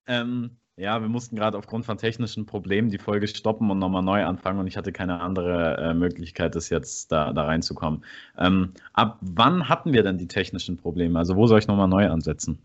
[0.07, 4.25] Ähm, ja, wir mussten gerade aufgrund von technischen Problemen die Folge stoppen und nochmal neu
[4.25, 8.03] anfangen und ich hatte keine andere äh, Möglichkeit, das jetzt da, da reinzukommen.
[8.39, 11.19] Ähm, ab wann hatten wir denn die technischen Probleme?
[11.19, 12.59] Also wo soll ich nochmal neu ansetzen?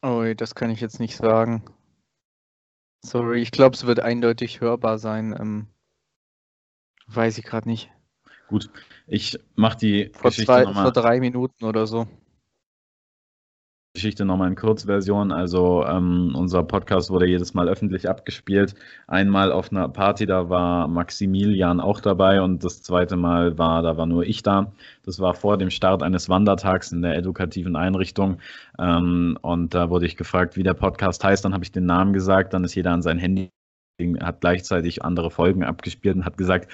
[0.00, 1.62] Oh, das kann ich jetzt nicht sagen.
[3.04, 5.36] Sorry, ich glaube, es wird eindeutig hörbar sein.
[5.38, 5.66] Ähm,
[7.06, 7.90] weiß ich gerade nicht.
[8.48, 8.70] Gut,
[9.06, 12.08] ich mache die Vor, Geschichte zwei, vor drei Minuten oder so.
[13.92, 15.32] Geschichte nochmal in Kurzversion.
[15.32, 18.74] Also ähm, unser Podcast wurde jedes Mal öffentlich abgespielt.
[19.08, 23.96] Einmal auf einer Party, da war Maximilian auch dabei und das zweite Mal war, da
[23.96, 24.72] war nur ich da.
[25.02, 28.38] Das war vor dem Start eines Wandertags in der edukativen Einrichtung.
[28.78, 31.44] Ähm, und da wurde ich gefragt, wie der Podcast heißt.
[31.44, 32.54] Dann habe ich den Namen gesagt.
[32.54, 33.50] Dann ist jeder an sein Handy
[34.20, 36.72] hat gleichzeitig andere Folgen abgespielt und hat gesagt,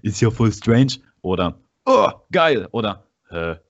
[0.00, 0.94] ist ja voll strange.
[1.20, 2.68] Oder, oh, geil.
[2.70, 3.04] Oder,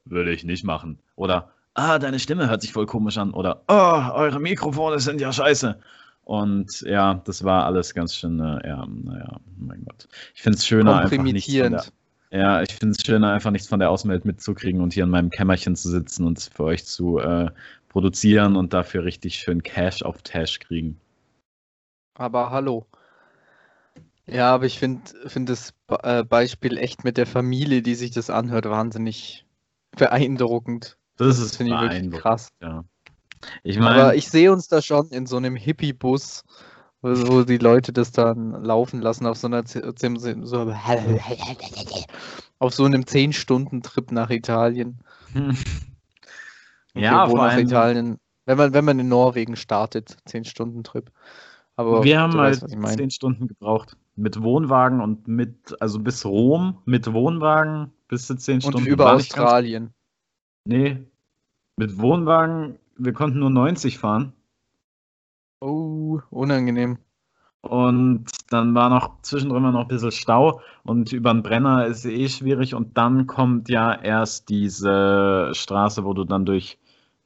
[0.05, 1.01] würde ich nicht machen.
[1.17, 3.33] Oder, ah, deine Stimme hört sich voll komisch an.
[3.33, 5.79] Oder, oh, eure Mikrofone sind ja scheiße.
[6.25, 10.09] Und ja, das war alles ganz schön, äh, ja, naja, mein Gott.
[10.35, 11.85] Ich finde es schöner, einfach nichts von der,
[12.31, 15.31] ja, ich finde es schöner, einfach nichts von der Außenwelt mitzukriegen und hier in meinem
[15.31, 17.51] Kämmerchen zu sitzen und für euch zu äh,
[17.89, 21.01] produzieren und dafür richtig schön Cash auf Tash kriegen.
[22.15, 22.85] Aber hallo.
[24.27, 25.73] Ja, aber ich finde find das
[26.03, 29.47] äh, Beispiel echt mit der Familie, die sich das anhört, wahnsinnig
[29.97, 30.99] beeindruckend.
[31.19, 32.49] Das ist finde ich wirklich krass.
[32.61, 32.85] Ja.
[33.63, 36.45] Ich Aber meine, ich sehe uns da schon in so einem Hippie-Bus,
[37.03, 39.79] wo, die Leute das dann laufen lassen auf so einer so,
[42.59, 44.99] auf so einem 10-Stunden-Trip nach Italien.
[46.95, 51.11] ja, Okay, vor nach allem, Italien, wenn man, wenn man in Norwegen startet, 10-Stunden-Trip.
[51.77, 52.97] Aber wir haben halt weißt, was ich meine.
[52.97, 53.97] zehn Stunden gebraucht.
[54.17, 58.87] Mit Wohnwagen und mit, also bis Rom, mit Wohnwagen bis zu zehn Und Stunden.
[58.89, 59.95] über War nicht ganz- Australien.
[60.69, 60.99] Nee,
[61.79, 64.35] mit Wohnwagen, wir konnten nur 90 fahren.
[65.63, 66.99] Oh, unangenehm.
[67.63, 72.29] Und dann war noch zwischendrin noch ein bisschen Stau und über den Brenner ist eh
[72.29, 72.75] schwierig.
[72.75, 76.79] Und dann kommt ja erst diese Straße, wo du dann durch,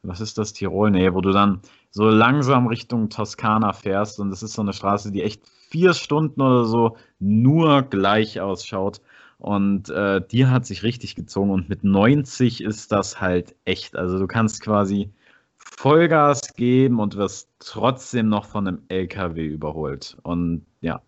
[0.05, 0.93] was ist das, Tirol?
[0.93, 4.21] Nee, wo du dann so langsam Richtung Toskana fährst.
[4.21, 9.01] Und das ist so eine Straße, die echt vier Stunden oder so nur gleich ausschaut.
[9.43, 11.51] Und äh, die hat sich richtig gezogen.
[11.51, 13.97] Und mit 90 ist das halt echt.
[13.97, 15.11] Also du kannst quasi
[15.59, 20.17] Vollgas geben und wirst trotzdem noch von einem LKW überholt.
[20.23, 21.03] Und ja,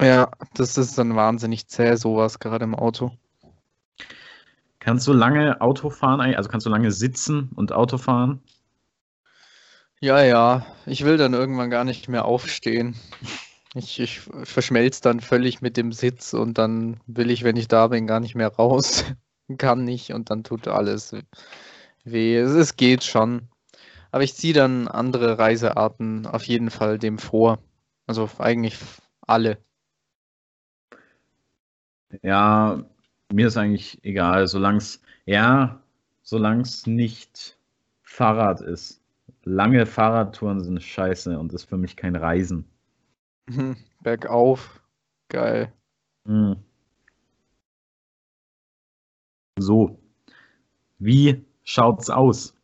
[0.00, 3.10] Ja, das ist dann wahnsinnig zäh, sowas gerade im Auto.
[4.78, 8.40] kannst du lange Auto fahren, also kannst du lange sitzen und Auto fahren?
[10.00, 12.94] Ja, ja, ich will dann irgendwann gar nicht mehr aufstehen.
[13.74, 17.88] Ich, ich verschmelze dann völlig mit dem Sitz und dann will ich, wenn ich da
[17.88, 19.04] bin, gar nicht mehr raus.
[19.58, 21.14] Kann nicht und dann tut alles
[22.04, 22.36] weh.
[22.36, 23.48] Es, es geht schon.
[24.12, 27.58] Aber ich ziehe dann andere Reisearten auf jeden Fall dem vor.
[28.06, 28.78] Also eigentlich
[29.22, 29.58] alle.
[32.22, 32.84] Ja,
[33.32, 35.82] mir ist eigentlich egal, solange es, ja,
[36.22, 37.58] solange es nicht
[38.02, 39.00] Fahrrad ist.
[39.42, 42.64] Lange Fahrradtouren sind scheiße und ist für mich kein Reisen.
[43.46, 43.76] Mhm.
[44.02, 44.80] Bergauf
[45.28, 45.72] Geil.
[46.26, 46.56] Hm.
[49.58, 49.98] So,
[50.98, 52.54] wie schaut's aus?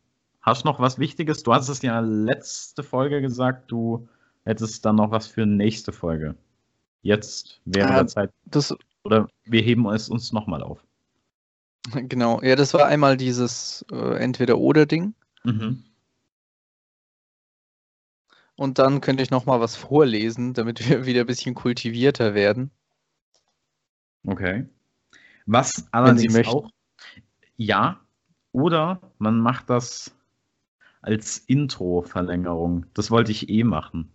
[0.41, 1.43] Hast du noch was Wichtiges?
[1.43, 4.07] Du hast es ja letzte Folge gesagt, du
[4.43, 6.35] hättest dann noch was für nächste Folge.
[7.01, 10.83] Jetzt wäre Ah, der Zeit, Das, oder wir heben es uns nochmal auf.
[11.93, 12.41] genau.
[12.41, 15.13] Ja, das war einmal dieses äh, Entweder-Oder-Ding.
[15.43, 15.83] Mhm.
[18.61, 22.69] Und dann könnte ich noch mal was vorlesen, damit wir wieder ein bisschen kultivierter werden.
[24.23, 24.69] Okay.
[25.47, 26.69] Was allerdings auch,
[27.57, 27.99] ja,
[28.51, 30.15] oder man macht das
[31.01, 32.85] als Intro-Verlängerung.
[32.93, 34.11] Das wollte ich eh machen.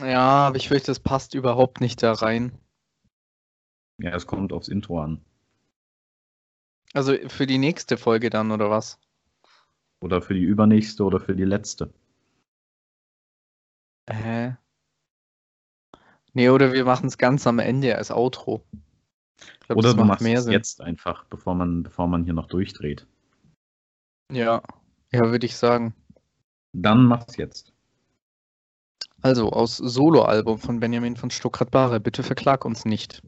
[0.00, 2.58] Ja, aber ich fürchte, das passt überhaupt nicht da rein.
[3.98, 5.20] Ja, es kommt aufs Intro an.
[6.94, 8.98] Also für die nächste Folge dann, oder was?
[10.00, 11.92] Oder für die übernächste oder für die letzte.
[14.10, 14.56] Hä?
[16.32, 18.64] Nee, oder wir machen es ganz am Ende als Outro.
[19.40, 20.52] Ich glaub, Oder das du macht machst mehr es Sinn.
[20.52, 23.06] jetzt einfach, bevor man, bevor man hier noch durchdreht.
[24.32, 24.62] Ja,
[25.12, 25.94] ja, würde ich sagen.
[26.72, 27.72] Dann mach's jetzt.
[29.22, 32.00] Also aus Soloalbum von Benjamin von Stuckrad-Bahre.
[32.00, 33.22] Bitte verklag uns nicht.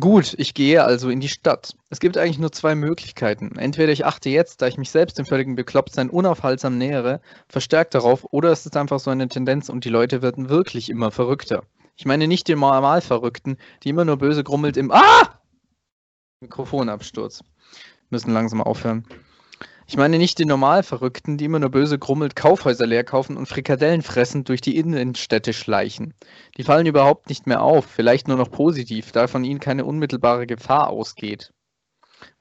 [0.00, 1.76] Gut, ich gehe also in die Stadt.
[1.90, 3.56] Es gibt eigentlich nur zwei Möglichkeiten.
[3.56, 8.26] Entweder ich achte jetzt, da ich mich selbst dem völligen Beklopptsein unaufhaltsam nähere, verstärkt darauf,
[8.32, 11.62] oder es ist einfach so eine Tendenz und die Leute werden wirklich immer verrückter.
[11.96, 15.40] Ich meine nicht den Normalverrückten, die immer nur böse grummelt im Ah!
[16.40, 17.42] Mikrofonabsturz.
[18.10, 19.06] Müssen langsam aufhören.
[19.88, 24.02] Ich meine nicht die Normalverrückten, die immer nur böse grummelt Kaufhäuser leer kaufen und Frikadellen
[24.02, 26.12] fressend durch die Innenstädte schleichen.
[26.56, 30.48] Die fallen überhaupt nicht mehr auf, vielleicht nur noch positiv, da von ihnen keine unmittelbare
[30.48, 31.52] Gefahr ausgeht.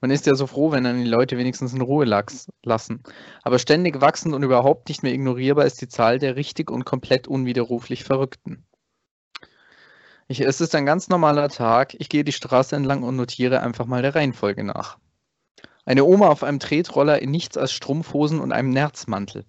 [0.02, 3.04] Man ist ja so froh, wenn dann die Leute wenigstens in Ruhe lassen.
[3.44, 7.28] Aber ständig wachsend und überhaupt nicht mehr ignorierbar ist die Zahl der richtig und komplett
[7.28, 8.66] unwiderruflich Verrückten.
[10.28, 11.94] Ich, es ist ein ganz normaler Tag.
[12.00, 14.98] Ich gehe die Straße entlang und notiere einfach mal der Reihenfolge nach.
[15.86, 19.46] Eine Oma auf einem Tretroller in nichts als Strumpfhosen und einem Nerzmantel.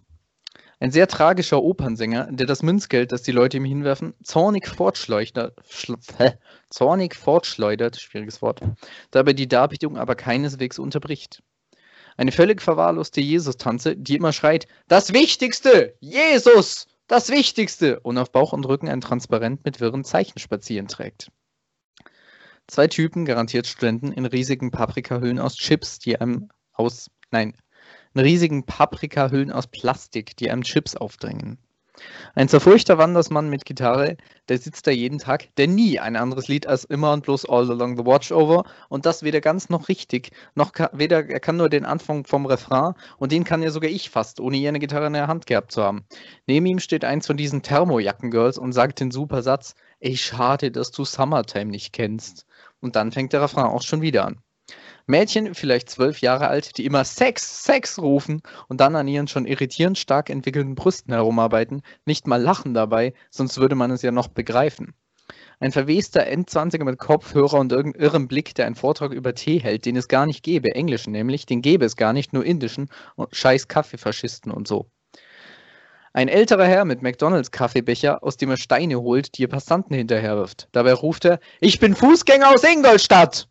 [0.79, 5.57] Ein sehr tragischer Opernsänger, der das Münzgeld, das die Leute ihm hinwerfen, zornig fortschleudert,
[6.69, 8.61] zornig fortschleudert, schwieriges Wort,
[9.11, 11.43] dabei die Darbietung aber keineswegs unterbricht.
[12.19, 18.53] Eine völlig verwahrloste Jesus-Tanze, die immer schreit, das Wichtigste, Jesus, das Wichtigste, und auf Bauch
[18.53, 21.31] und Rücken ein Transparent mit wirren Zeichen spazieren trägt.
[22.69, 27.57] Zwei Typen, garantiert Studenten, in riesigen Paprikahüllen aus Chips, die einem aus, nein,
[28.15, 31.59] in riesigen Paprikahüllen aus Plastik, die einem Chips aufdrängen.
[32.35, 34.17] Ein zerfurchter Wandersmann mit Gitarre,
[34.49, 37.71] der sitzt da jeden Tag, der nie ein anderes Lied als immer und bloß All
[37.71, 41.71] Along the Watchover und das weder ganz noch richtig, noch ka weder, er kann nur
[41.71, 45.07] den Anfang vom Refrain und den kann ja sogar ich fast, ohne je eine Gitarre
[45.07, 46.05] in der Hand gehabt zu haben.
[46.47, 50.91] Neben ihm steht eins von diesen Thermojacken-Girls und sagt den super Satz, ey, schade, dass
[50.91, 52.47] du Summertime nicht kennst.
[52.87, 54.39] Und dann fängt der Refrain auch schon wieder an.
[55.09, 59.45] Mädchen, vielleicht zwölf Jahre alt, die immer Sex, Sex rufen und dann an ihren schon
[59.45, 64.29] irritierend stark entwickelten Brüsten herumarbeiten, nicht mal lachen dabei, sonst würde man es ja noch
[64.29, 64.95] begreifen.
[65.59, 69.85] Ein verwester Endzwanziger mit Kopfhörer und irgendeinem irrem Blick, der einen Vortrag über Tee hält,
[69.85, 73.35] den es gar nicht gäbe, englischen nämlich, den gäbe es gar nicht, nur indischen und
[73.35, 74.93] scheiß Kaffeefaschisten und so.
[76.17, 80.67] Ein älterer Herr mit McDonalds Kaffeebecher, aus dem er Steine holt, die er Passanten hinterherwirft.
[80.73, 83.51] Dabei ruft er, ich bin Fußgänger aus Ingolstadt!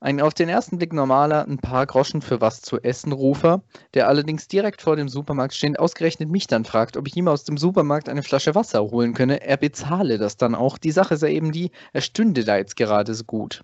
[0.00, 3.62] Ein auf den ersten Blick normaler, ein paar Groschen für was zu essen Rufer,
[3.94, 7.44] der allerdings direkt vor dem Supermarkt stehend ausgerechnet mich dann fragt, ob ich ihm aus
[7.44, 9.40] dem Supermarkt eine Flasche Wasser holen könne.
[9.40, 10.76] Er bezahle das dann auch.
[10.76, 13.62] Die Sache sei eben die, er stünde da jetzt gerade so gut.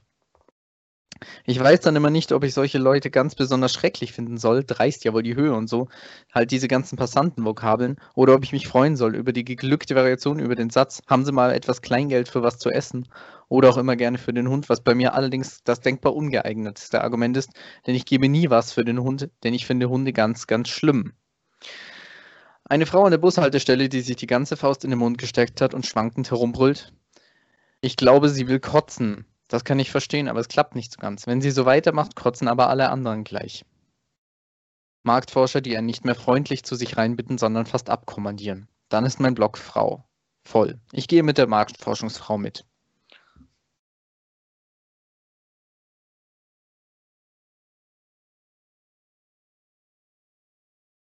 [1.45, 5.05] Ich weiß dann immer nicht, ob ich solche Leute ganz besonders schrecklich finden soll, dreist
[5.05, 5.89] ja wohl die Höhe und so,
[6.33, 10.55] halt diese ganzen Passantenvokabeln, oder ob ich mich freuen soll über die geglückte Variation über
[10.55, 13.09] den Satz, haben Sie mal etwas Kleingeld für was zu essen,
[13.49, 17.37] oder auch immer gerne für den Hund, was bei mir allerdings das denkbar ungeeignetste Argument
[17.37, 17.51] ist,
[17.87, 21.13] denn ich gebe nie was für den Hund, denn ich finde Hunde ganz, ganz schlimm.
[22.65, 25.73] Eine Frau an der Bushaltestelle, die sich die ganze Faust in den Mund gesteckt hat
[25.73, 26.93] und schwankend herumbrüllt.
[27.81, 29.25] Ich glaube, sie will kotzen.
[29.49, 31.27] Das kann ich verstehen, aber es klappt nicht so ganz.
[31.27, 33.65] Wenn sie so weitermacht, kotzen aber alle anderen gleich.
[35.05, 38.69] Marktforscher, die einen nicht mehr freundlich zu sich reinbitten, sondern fast abkommandieren.
[38.89, 40.05] Dann ist mein Blog Frau.
[40.45, 40.81] Voll.
[40.93, 42.65] Ich gehe mit der Marktforschungsfrau mit.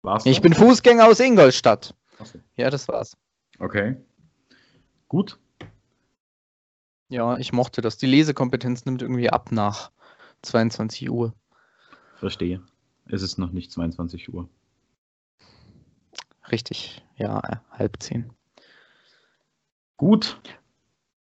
[0.02, 1.94] War's Ich bin Fußgänger aus Ingolstadt.
[2.24, 2.38] So.
[2.56, 3.16] Ja, das war's.
[3.58, 3.96] Okay.
[5.08, 5.38] Gut.
[7.12, 7.98] Ja, ich mochte das.
[7.98, 9.90] Die Lesekompetenz nimmt irgendwie ab nach
[10.40, 11.34] 22 Uhr.
[12.16, 12.62] Verstehe.
[13.04, 14.48] Es ist noch nicht 22 Uhr.
[16.50, 17.04] Richtig.
[17.16, 18.32] Ja, äh, halb zehn.
[19.98, 20.40] Gut,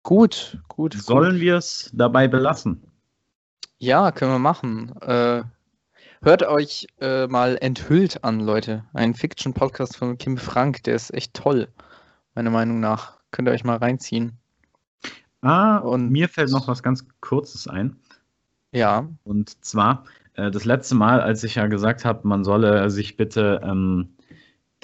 [0.03, 0.93] Gut, gut.
[0.93, 2.83] sollen wir es dabei belassen?
[3.79, 4.95] Ja, können wir machen.
[5.01, 5.41] Äh,
[6.21, 8.85] hört euch äh, mal Enthüllt an, Leute.
[8.93, 11.67] Ein Fiction-Podcast von Kim Frank, der ist echt toll,
[12.35, 13.17] meiner Meinung nach.
[13.31, 14.37] Könnt ihr euch mal reinziehen.
[15.41, 17.95] Ah, Und- mir fällt noch was ganz Kurzes ein.
[18.71, 20.03] Ja, Und zwar,
[20.35, 24.09] äh, das letzte Mal, als ich ja gesagt habe, man solle sich bitte ähm,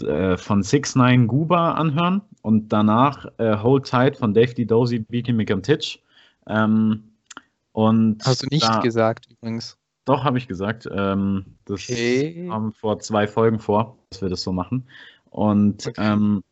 [0.02, 4.66] äh, von 6 9 Guba anhören und danach äh, Hold Tight von Dave D.
[4.66, 6.00] Dozy, Beaky McCantitch.
[6.48, 7.04] Ähm,
[7.74, 9.78] und hast du nicht da, gesagt übrigens.
[10.06, 10.88] Doch, habe ich gesagt.
[10.92, 12.48] Ähm, das Okay.
[12.50, 14.88] kam vor zwei Folgen vor, dass wir das so machen.
[15.30, 15.94] Und Okay.
[16.14, 16.44] ähm,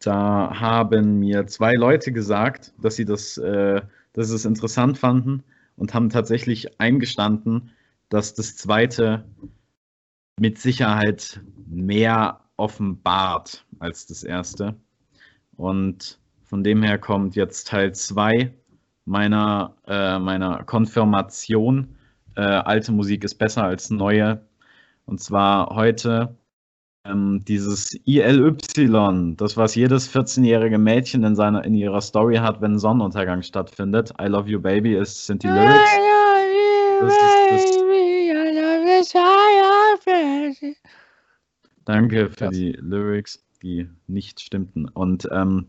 [0.00, 3.82] da haben mir zwei Leute gesagt, dass sie das, äh,
[4.12, 5.42] dass sie es interessant fanden
[5.76, 7.70] und haben tatsächlich eingestanden,
[8.08, 9.24] dass das zweite
[10.38, 14.76] mit Sicherheit mehr offenbart als das erste.
[15.56, 18.54] Und von dem her kommt jetzt Teil 2
[19.04, 21.96] meiner, äh, meiner Konfirmation.
[22.36, 24.46] Äh, alte Musik ist besser als neue.
[25.04, 26.37] Und zwar heute
[27.08, 32.78] ähm, dieses ILY, das was jedes 14-jährige Mädchen in, seiner, in ihrer Story hat, wenn
[32.78, 34.12] Sonnenuntergang stattfindet.
[34.20, 35.90] I love you baby ist, sind die Lyrics.
[37.00, 37.12] Das
[37.62, 37.78] ist
[41.84, 44.88] Danke für die Lyrics, die nicht stimmten.
[44.88, 45.68] Und ähm,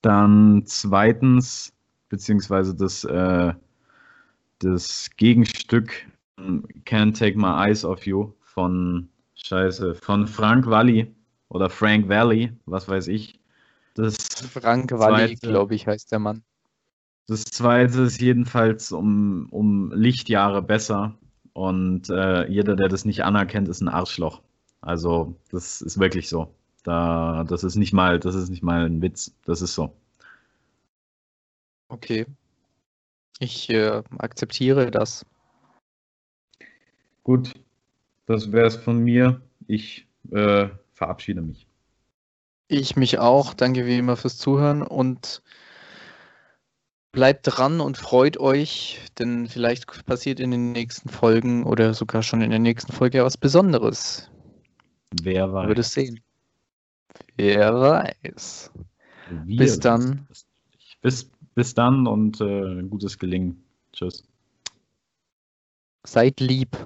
[0.00, 1.74] dann zweitens,
[2.08, 3.52] beziehungsweise das, äh,
[4.60, 6.06] das Gegenstück
[6.38, 9.08] ähm, Can't Take My Eyes Off You von
[9.44, 11.14] Scheiße, von Frank Valli
[11.48, 13.40] oder Frank Valley, was weiß ich.
[13.94, 14.16] Das,
[14.52, 15.48] Frank Walli, Zweite.
[15.48, 16.42] glaube ich, heißt der Mann.
[17.26, 21.16] das zweite ist jedenfalls um, um Lichtjahre besser.
[21.52, 24.42] Und äh, jeder, der das nicht anerkennt, ist ein Arschloch.
[24.80, 26.54] Also, das ist wirklich so.
[26.84, 29.34] Da, das ist nicht mal, das ist nicht mal ein Witz.
[29.44, 29.92] Das ist so.
[31.88, 32.26] Okay.
[33.40, 35.26] Ich äh, akzeptiere das.
[37.24, 37.52] Gut,
[38.28, 39.40] das wäre es von mir.
[39.66, 41.66] Ich äh, verabschiede mich.
[42.68, 43.54] Ich mich auch.
[43.54, 45.42] Danke wie immer fürs Zuhören und
[47.10, 52.42] bleibt dran und freut euch, denn vielleicht passiert in den nächsten Folgen oder sogar schon
[52.42, 54.30] in der nächsten Folge was Besonderes.
[55.22, 55.68] Wer weiß.
[55.68, 56.20] werdet es sehen.
[57.36, 58.70] Wer weiß.
[59.44, 60.28] Wir Bis dann.
[61.00, 63.64] Bis, bis dann und äh, gutes Gelingen.
[63.94, 64.22] Tschüss.
[66.04, 66.76] Seid lieb.